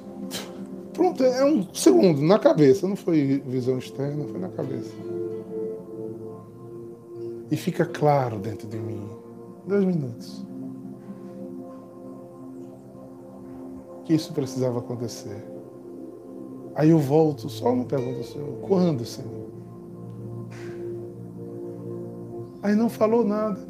Pronto, 0.92 1.24
é 1.24 1.44
um 1.44 1.66
segundo, 1.74 2.22
na 2.22 2.38
cabeça, 2.38 2.86
não 2.86 2.94
foi 2.94 3.42
visão 3.44 3.78
externa, 3.78 4.24
foi 4.26 4.38
na 4.38 4.48
cabeça. 4.50 4.92
E 7.50 7.56
fica 7.56 7.84
claro 7.84 8.38
dentro 8.38 8.68
de 8.68 8.78
mim. 8.78 9.08
Dois 9.66 9.84
minutos. 9.84 10.51
Que 14.04 14.14
isso 14.14 14.32
precisava 14.32 14.78
acontecer. 14.78 15.44
Aí 16.74 16.90
eu 16.90 16.98
volto, 16.98 17.48
só 17.48 17.72
uma 17.72 17.84
pergunta 17.84 18.18
ao 18.18 18.24
Senhor, 18.24 18.58
quando, 18.62 19.04
Senhor? 19.04 19.42
Aí 22.62 22.74
não 22.74 22.88
falou 22.88 23.24
nada. 23.24 23.60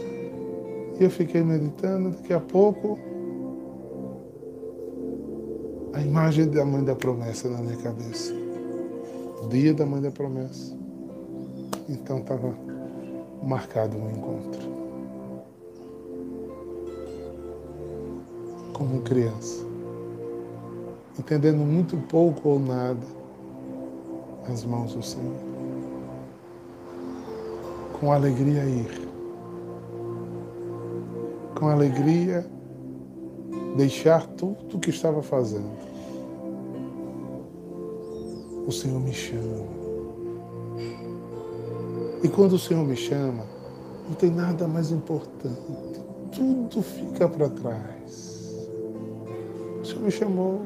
E 0.98 1.04
eu 1.04 1.10
fiquei 1.10 1.42
meditando, 1.42 2.10
daqui 2.10 2.32
a 2.32 2.40
pouco 2.40 2.98
a 5.92 6.00
imagem 6.00 6.48
da 6.48 6.64
mãe 6.64 6.84
da 6.84 6.94
promessa 6.94 7.48
na 7.48 7.58
minha 7.58 7.76
cabeça. 7.76 8.32
O 9.42 9.48
dia 9.48 9.74
da 9.74 9.84
mãe 9.84 10.00
da 10.00 10.10
promessa. 10.10 10.76
Então 11.88 12.18
estava 12.18 12.54
marcado 13.42 13.96
um 13.96 14.10
encontro. 14.10 14.72
Como 18.72 19.02
criança 19.02 19.71
entendendo 21.18 21.58
muito 21.58 21.96
pouco 22.08 22.48
ou 22.48 22.58
nada 22.58 23.06
as 24.50 24.64
mãos 24.64 24.94
do 24.94 25.02
Senhor. 25.02 25.36
Com 27.98 28.12
alegria 28.12 28.64
ir. 28.64 29.08
Com 31.58 31.68
alegria 31.68 32.44
deixar 33.76 34.26
tudo 34.26 34.76
o 34.76 34.80
que 34.80 34.90
estava 34.90 35.22
fazendo. 35.22 35.70
O 38.66 38.72
Senhor 38.72 39.00
me 39.00 39.12
chama. 39.12 39.72
E 42.22 42.28
quando 42.28 42.52
o 42.52 42.58
Senhor 42.58 42.84
me 42.84 42.96
chama, 42.96 43.44
não 44.08 44.14
tem 44.14 44.30
nada 44.30 44.68
mais 44.68 44.90
importante. 44.90 46.00
Tudo 46.30 46.82
fica 46.82 47.28
para 47.28 47.48
trás. 47.48 48.68
O 49.80 49.84
Senhor 49.84 50.02
me 50.02 50.10
chamou. 50.10 50.62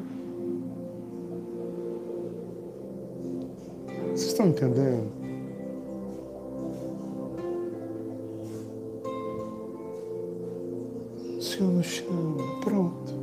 Estão 4.37 4.47
entendendo? 4.49 5.11
O 11.37 11.41
Senhor 11.41 11.71
nos 11.71 11.85
chama, 11.87 12.61
pronto. 12.61 13.17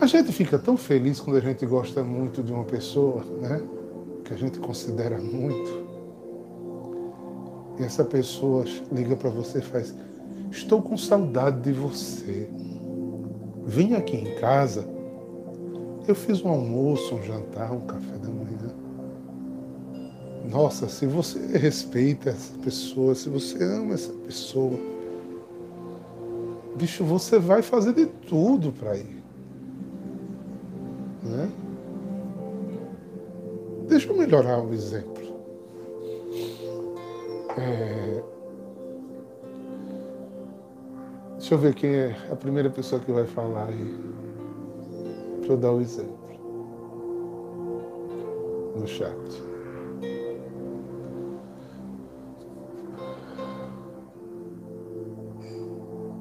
A 0.00 0.06
gente 0.06 0.32
fica 0.32 0.58
tão 0.58 0.76
feliz 0.76 1.18
quando 1.18 1.38
a 1.38 1.40
gente 1.40 1.64
gosta 1.64 2.04
muito 2.04 2.42
de 2.42 2.52
uma 2.52 2.64
pessoa, 2.64 3.24
né? 3.40 3.62
Que 4.24 4.34
a 4.34 4.36
gente 4.36 4.58
considera 4.58 5.18
muito. 5.18 5.84
E 7.78 7.82
essa 7.82 8.04
pessoa 8.04 8.64
liga 8.92 9.16
para 9.16 9.30
você 9.30 9.58
e 9.58 9.62
faz: 9.62 9.94
Estou 10.50 10.82
com 10.82 10.96
saudade 10.96 11.62
de 11.62 11.72
você. 11.72 12.48
Vim 13.64 13.94
aqui 13.94 14.16
em 14.16 14.34
casa 14.34 14.93
eu 16.06 16.14
fiz 16.14 16.42
um 16.42 16.48
almoço, 16.48 17.14
um 17.14 17.22
jantar, 17.22 17.72
um 17.72 17.80
café 17.80 18.16
da 18.18 18.28
manhã. 18.28 18.74
Nossa, 20.48 20.88
se 20.88 21.06
você 21.06 21.38
respeita 21.56 22.30
essa 22.30 22.56
pessoa, 22.58 23.14
se 23.14 23.28
você 23.28 23.62
ama 23.62 23.94
essa 23.94 24.12
pessoa, 24.12 24.78
bicho, 26.76 27.02
você 27.04 27.38
vai 27.38 27.62
fazer 27.62 27.94
de 27.94 28.06
tudo 28.06 28.70
para 28.72 28.96
ir. 28.96 29.22
Né? 31.22 31.50
Deixa 33.88 34.10
eu 34.10 34.16
melhorar 34.16 34.62
o 34.62 34.72
exemplo. 34.72 35.24
É... 37.56 38.22
Deixa 41.38 41.54
eu 41.54 41.58
ver 41.58 41.74
quem 41.74 41.94
é 41.94 42.16
a 42.30 42.36
primeira 42.36 42.70
pessoa 42.70 43.00
que 43.00 43.12
vai 43.12 43.26
falar 43.26 43.68
aí 43.68 44.23
para 45.44 45.56
dar 45.56 45.72
o 45.72 45.80
exemplo 45.80 46.24
no 48.76 48.86
chat. 48.86 49.14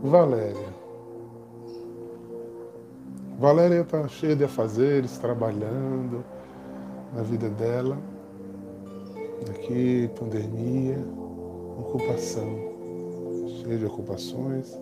Valéria. 0.03 0.73
Valéria 3.39 3.81
está 3.81 4.07
cheia 4.07 4.35
de 4.35 4.43
afazeres, 4.43 5.17
trabalhando 5.17 6.23
na 7.13 7.23
vida 7.23 7.49
dela. 7.49 7.97
Aqui, 9.49 10.09
pandemia, 10.19 10.97
ocupação, 11.79 12.47
cheia 13.61 13.77
de 13.77 13.85
ocupações 13.85 14.77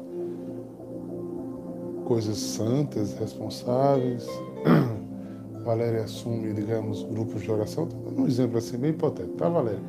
coisas 2.11 2.37
santas, 2.37 3.13
responsáveis, 3.13 4.27
Valéria 5.63 6.03
assume, 6.03 6.51
digamos, 6.51 7.03
grupos 7.03 7.41
de 7.41 7.49
oração, 7.49 7.85
estou 7.85 8.01
dando 8.01 8.23
um 8.23 8.27
exemplo 8.27 8.57
assim 8.57 8.77
bem 8.77 8.89
hipotético, 8.89 9.37
tá, 9.37 9.47
Valéria? 9.47 9.79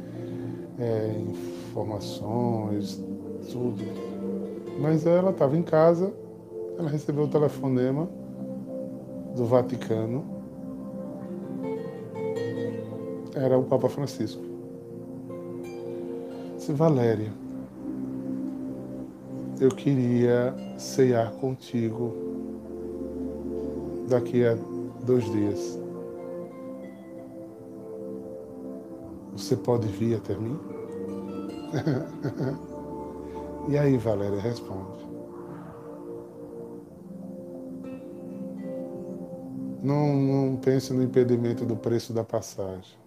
É, 0.79 1.21
informações, 1.69 3.03
tudo. 3.51 3.83
Mas 4.81 5.05
ela 5.05 5.33
estava 5.33 5.57
em 5.57 5.65
casa, 5.65 6.15
ela 6.79 6.89
recebeu 6.89 7.25
o 7.25 7.29
telefonema 7.29 8.09
do 9.35 9.45
Vaticano, 9.45 10.25
era 13.35 13.59
o 13.59 13.65
Papa 13.65 13.89
Francisco. 13.89 14.45
Disse, 16.57 16.73
Valéria, 16.73 17.33
eu 19.63 19.71
queria 19.71 20.53
ceiar 20.77 21.31
contigo 21.35 22.13
daqui 24.09 24.45
a 24.45 24.57
dois 25.05 25.25
dias. 25.25 25.79
Você 29.31 29.57
pode 29.57 29.87
vir 29.87 30.17
até 30.17 30.35
mim? 30.35 30.59
e 33.71 33.79
aí, 33.79 33.97
Valéria, 33.97 34.41
responde. 34.41 35.01
Não, 39.81 40.15
não 40.15 40.57
pense 40.57 40.93
no 40.93 41.05
impedimento 41.05 41.65
do 41.65 41.77
preço 41.77 42.13
da 42.13 42.25
passagem. 42.25 42.99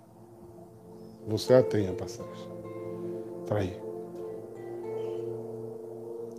Você 1.28 1.54
a 1.54 1.62
tem 1.62 1.90
a 1.90 1.94
passagem. 1.94 2.50
Para 3.46 3.64
ir. 3.64 3.85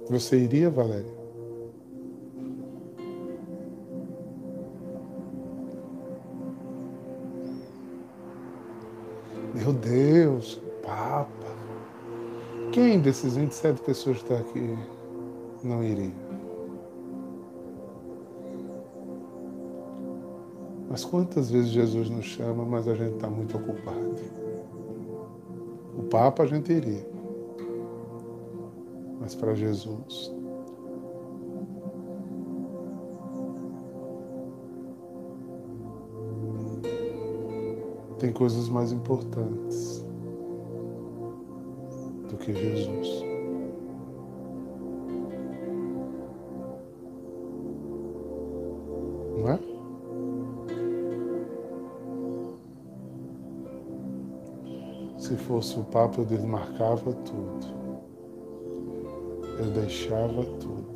Você 0.09 0.39
iria, 0.39 0.71
Valéria? 0.71 1.17
Meu 9.53 9.73
Deus, 9.73 10.61
Papa. 10.83 11.31
Quem 12.71 13.01
desses 13.01 13.37
27 13.37 13.81
pessoas 13.81 14.19
que 14.19 14.33
está 14.33 14.39
aqui 14.39 14.79
não 15.65 15.83
iria? 15.83 16.13
Mas 20.89 21.05
quantas 21.05 21.51
vezes 21.51 21.71
Jesus 21.71 22.09
nos 22.09 22.27
chama, 22.27 22.65
mas 22.65 22.87
a 22.87 22.95
gente 22.95 23.17
está 23.17 23.29
muito 23.29 23.57
ocupado? 23.57 24.17
O 25.99 26.03
Papa 26.05 26.45
a 26.45 26.47
gente 26.47 26.73
iria. 26.73 27.16
Mas 29.27 29.35
para 29.35 29.57
Jesus, 29.57 30.33
tem 38.20 38.33
coisas 38.33 38.68
mais 38.68 38.93
importantes 38.93 40.07
do 42.29 42.37
que 42.37 42.55
Jesus. 42.55 43.24
Não 49.39 49.49
é? 49.51 49.59
Se 55.18 55.37
fosse 55.37 55.81
o 55.81 55.83
Papa, 55.83 56.20
eu 56.20 56.24
desmarcava 56.24 57.12
tudo. 57.12 57.86
Eu 59.59 59.71
deixava 59.71 60.45
tudo. 60.61 60.87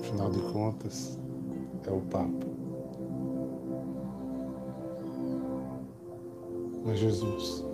Afinal 0.00 0.30
de 0.30 0.40
contas, 0.52 1.18
é 1.86 1.90
o 1.90 2.00
Papa. 2.00 2.46
Mas 6.84 6.98
Jesus. 6.98 7.64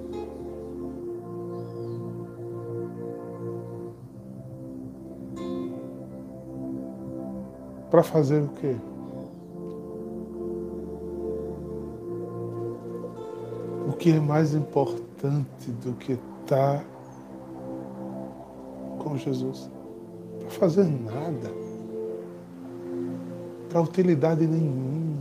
Para 7.90 8.02
fazer 8.02 8.42
o 8.42 8.48
quê? 8.48 8.76
O 13.88 13.92
que 13.92 14.10
é 14.10 14.20
mais 14.20 14.52
importante 14.52 15.70
do 15.82 15.92
que 15.94 16.18
estar 16.42 16.80
tá 16.80 16.93
Jesus? 19.18 19.70
Para 20.40 20.50
fazer 20.50 20.84
nada. 20.84 21.50
Para 23.68 23.80
utilidade 23.80 24.46
nenhuma. 24.46 25.14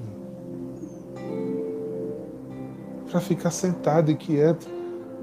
Para 3.09 3.19
ficar 3.19 3.51
sentado 3.51 4.11
e 4.11 4.15
quieto, 4.15 4.67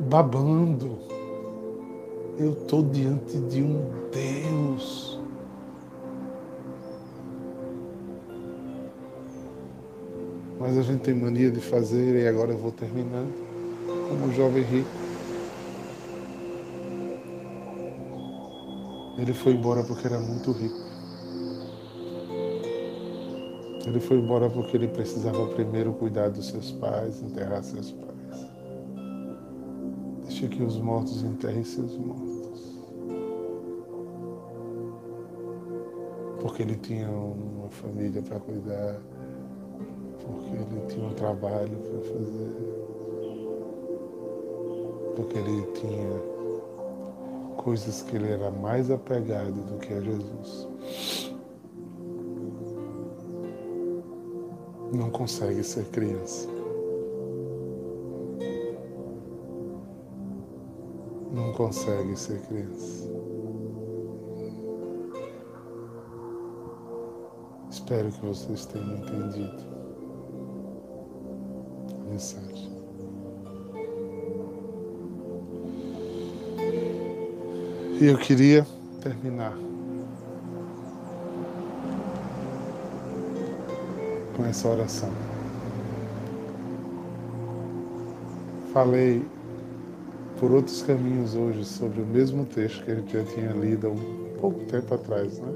babando. 0.08 0.98
Eu 2.38 2.52
estou 2.52 2.82
diante 2.82 3.38
de 3.38 3.62
um 3.62 3.90
Deus. 4.12 5.20
Mas 10.58 10.76
a 10.76 10.82
gente 10.82 11.00
tem 11.00 11.14
mania 11.14 11.50
de 11.50 11.60
fazer, 11.60 12.22
e 12.22 12.28
agora 12.28 12.52
eu 12.52 12.58
vou 12.58 12.70
terminando, 12.70 13.32
como 14.08 14.26
o 14.26 14.32
jovem 14.34 14.62
rico. 14.62 15.09
Ele 19.20 19.34
foi 19.34 19.52
embora 19.52 19.84
porque 19.84 20.06
era 20.06 20.18
muito 20.18 20.50
rico. 20.50 20.80
Ele 23.86 24.00
foi 24.00 24.16
embora 24.16 24.48
porque 24.48 24.78
ele 24.78 24.88
precisava 24.88 25.46
primeiro 25.48 25.92
cuidar 25.92 26.30
dos 26.30 26.48
seus 26.48 26.72
pais, 26.72 27.20
enterrar 27.22 27.62
seus 27.62 27.92
pais. 27.92 28.50
Deixa 30.24 30.48
que 30.48 30.62
os 30.62 30.78
mortos 30.78 31.22
enterrem 31.22 31.62
seus 31.62 31.98
mortos. 31.98 32.80
Porque 36.40 36.62
ele 36.62 36.76
tinha 36.76 37.10
uma 37.10 37.68
família 37.68 38.22
para 38.22 38.40
cuidar, 38.40 39.02
porque 40.24 40.48
ele 40.56 40.86
tinha 40.88 41.06
um 41.06 41.12
trabalho 41.12 41.76
para 41.76 42.00
fazer, 42.00 42.56
porque 45.14 45.38
ele 45.38 45.66
tinha 45.72 46.29
coisas 47.60 48.00
que 48.02 48.16
ele 48.16 48.32
era 48.32 48.50
mais 48.50 48.90
apegado 48.90 49.52
do 49.52 49.78
que 49.78 49.92
a 49.92 50.00
Jesus. 50.00 50.68
Não 54.94 55.10
consegue 55.10 55.62
ser 55.62 55.84
criança. 55.90 56.48
Não 61.30 61.52
consegue 61.52 62.16
ser 62.16 62.40
criança. 62.46 63.10
Espero 67.70 68.10
que 68.10 68.26
vocês 68.26 68.64
tenham 68.66 68.96
entendido 68.96 69.62
a 71.92 72.10
mensagem. 72.10 72.49
E 78.00 78.06
eu 78.06 78.16
queria 78.16 78.66
terminar 79.02 79.54
com 84.34 84.46
essa 84.46 84.68
oração. 84.68 85.10
Falei 88.72 89.22
por 90.38 90.50
outros 90.50 90.80
caminhos 90.80 91.34
hoje 91.34 91.62
sobre 91.66 92.00
o 92.00 92.06
mesmo 92.06 92.46
texto 92.46 92.82
que 92.86 92.90
a 92.90 92.94
gente 92.94 93.12
já 93.12 93.22
tinha 93.22 93.52
lido 93.52 93.88
há 93.88 93.90
um 93.90 94.38
pouco 94.40 94.64
tempo 94.64 94.94
atrás, 94.94 95.38
né? 95.38 95.52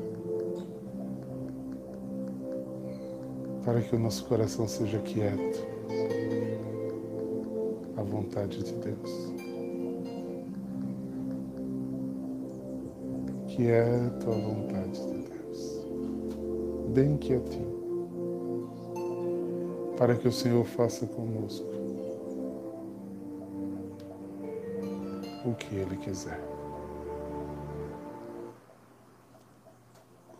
Para 3.64 3.80
que 3.80 3.96
o 3.96 3.98
nosso 3.98 4.22
coração 4.26 4.68
seja 4.68 4.98
quieto 4.98 5.66
à 7.96 8.02
vontade 8.02 8.62
de 8.62 8.72
Deus. 8.74 9.33
Quieto 13.54 14.30
à 14.30 14.34
vontade 14.34 15.00
de 15.06 15.28
Deus, 15.28 15.86
bem 16.88 17.16
quietinho, 17.16 17.72
para 19.96 20.16
que 20.16 20.26
o 20.26 20.32
Senhor 20.32 20.64
faça 20.64 21.06
conosco 21.06 21.64
o 25.44 25.54
que 25.54 25.76
Ele 25.76 25.96
quiser, 25.98 26.40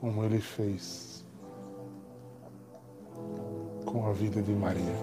como 0.00 0.24
Ele 0.24 0.40
fez 0.40 1.24
com 3.86 4.08
a 4.08 4.12
vida 4.12 4.42
de 4.42 4.52
Maria. 4.52 4.94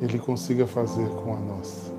Ele 0.00 0.18
consiga 0.18 0.66
fazer 0.66 1.08
com 1.10 1.34
a 1.34 1.38
nossa. 1.38 1.97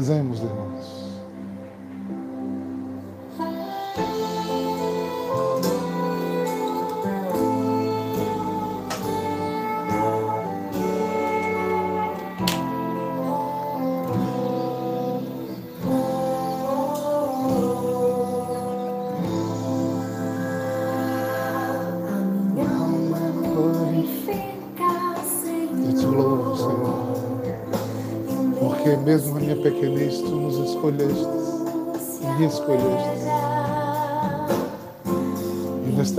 Rezemos, 0.00 0.40
irmãos. 0.40 0.59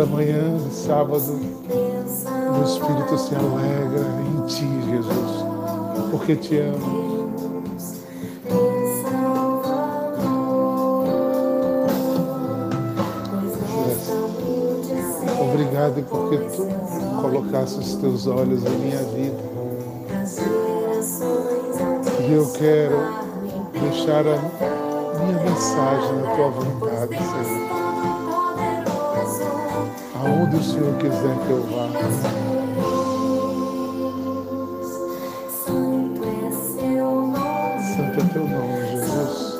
Nesta 0.01 0.05
manhã 0.05 0.59
sábado, 0.71 1.39
meu 1.69 2.63
espírito 2.63 3.17
se 3.17 3.35
alegra 3.35 4.05
em 4.25 4.45
ti, 4.47 4.67
Jesus, 4.89 5.45
porque 6.09 6.35
te 6.35 6.57
amo. 6.57 7.31
Obrigado 15.39 16.03
porque 16.09 16.37
tu 16.37 17.21
colocaste 17.21 17.79
os 17.79 17.95
teus 17.95 18.27
olhos 18.27 18.63
em 18.65 18.77
minha 18.77 19.03
vida. 19.03 19.51
E 22.27 22.33
eu 22.33 22.51
quero 22.53 22.97
deixar 23.73 24.25
a 24.27 25.19
minha 25.19 25.43
mensagem 25.43 26.15
na 26.21 26.35
tua 26.35 26.49
vontade, 26.49 27.17
Senhor. 27.17 27.70
Aonde 30.23 30.55
o 30.55 30.63
Senhor 30.63 30.93
quiser 30.97 31.35
que 31.45 31.49
eu 31.49 31.63
vá. 31.63 31.87
Santo 37.95 38.19
é 38.19 38.23
teu 38.31 38.47
nome, 38.47 38.87
Jesus. 38.91 39.59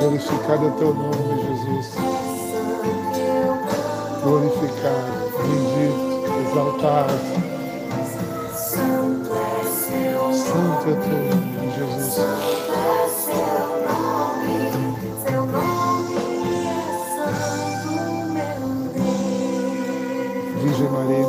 Glorificado 0.00 0.66
é 0.66 0.70
teu 0.78 0.94
nome, 0.94 1.42
Jesus. 1.42 1.94
Glorificado, 4.22 5.12
bendito, 5.42 6.06
exaltado. 6.48 7.16
Santo 10.32 10.88
é 10.88 10.94
teu 10.94 11.20
nome, 11.36 11.64
Jesus. 11.76 12.65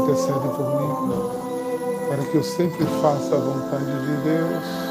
Intercede 0.07 0.47
por 0.55 0.81
mim, 0.81 2.07
para 2.07 2.23
que 2.23 2.35
eu 2.35 2.43
sempre 2.43 2.85
faça 3.01 3.35
a 3.35 3.39
vontade 3.39 3.85
de 3.85 4.23
Deus. 4.23 4.86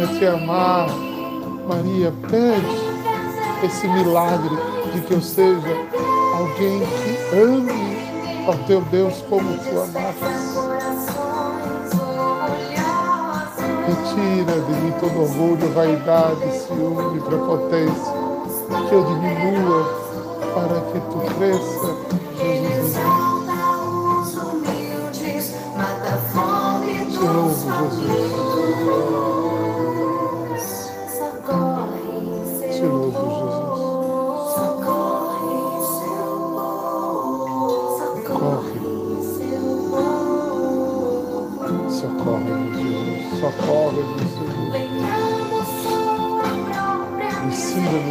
A 0.00 0.06
te 0.06 0.26
amar. 0.26 0.88
Maria, 1.68 2.12
pede 2.30 2.66
esse 3.62 3.86
milagre 3.86 4.56
de 4.92 5.00
que 5.02 5.12
eu 5.12 5.20
seja 5.20 5.76
alguém 6.34 6.80
que 6.80 7.36
ame 7.36 8.46
ao 8.46 8.54
teu 8.66 8.80
Deus 8.80 9.22
como 9.28 9.52
tu 9.58 9.80
amaste. 9.80 10.24
Retira 13.86 14.60
de 14.60 14.72
mim 14.80 14.92
todo 14.98 15.20
orgulho, 15.20 15.74
vaidade, 15.74 16.58
ciúme, 16.58 17.20
prepotência. 17.20 18.12
Que 18.88 18.94
eu 18.94 19.04
diminua 19.04 19.84
para 20.54 20.80
que 20.90 21.00
tu 21.00 21.18
cresça, 21.36 21.96
Jesus. 22.40 22.96
Te 27.12 27.18
louvo, 27.18 27.90
Jesus. 27.90 29.31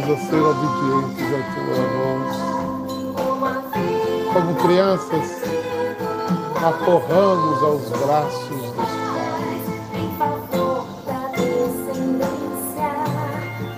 A 0.02 0.16
ser 0.16 0.42
obedientes 0.42 1.28
à 1.32 1.40
tua 1.54 1.80
voz. 1.94 2.34
Como 4.32 4.50
crianças, 4.56 5.26
acorramos 6.56 7.62
aos 7.62 7.88
braços 7.88 8.62
dos 8.72 8.90
pais. 9.06 9.64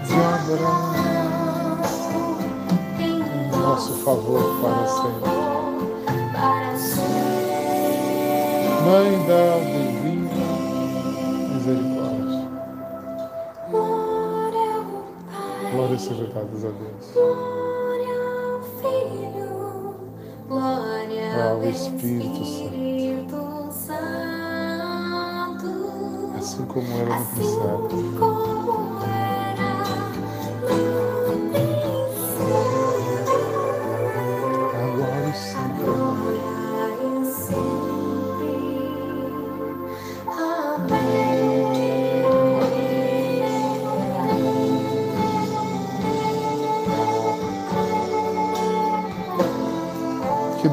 De 0.07 0.14
abraço 0.14 0.95
nosso 3.75 3.93
favor 4.05 4.61
para 4.62 4.87
sempre. 4.87 5.31
Mãe 8.85 9.27
da 9.27 9.74
Glória 16.05 16.27
dadas 16.35 16.65
a 16.65 16.69
Deus. 16.69 17.15
Ao 21.43 21.65
Espírito 21.65 23.41
Santo. 23.73 23.95
Assim 26.37 26.67
como 26.67 26.87
era 26.93 27.19
no 27.19 27.27
princípio. 27.27 28.43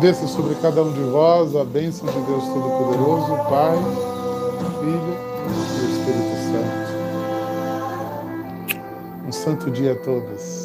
Desça 0.01 0.27
sobre 0.27 0.55
cada 0.55 0.81
um 0.81 0.91
de 0.91 1.03
vós 1.03 1.55
a 1.55 1.63
bênção 1.63 2.07
de 2.07 2.19
Deus 2.21 2.43
Todo-Poderoso, 2.45 3.35
Pai, 3.47 3.77
Filho 4.79 5.15
e 5.47 5.51
Espírito 5.91 6.35
Santo. 6.49 6.81
Um 9.27 9.31
santo 9.31 9.69
dia 9.69 9.91
a 9.91 9.95
todos. 9.95 10.60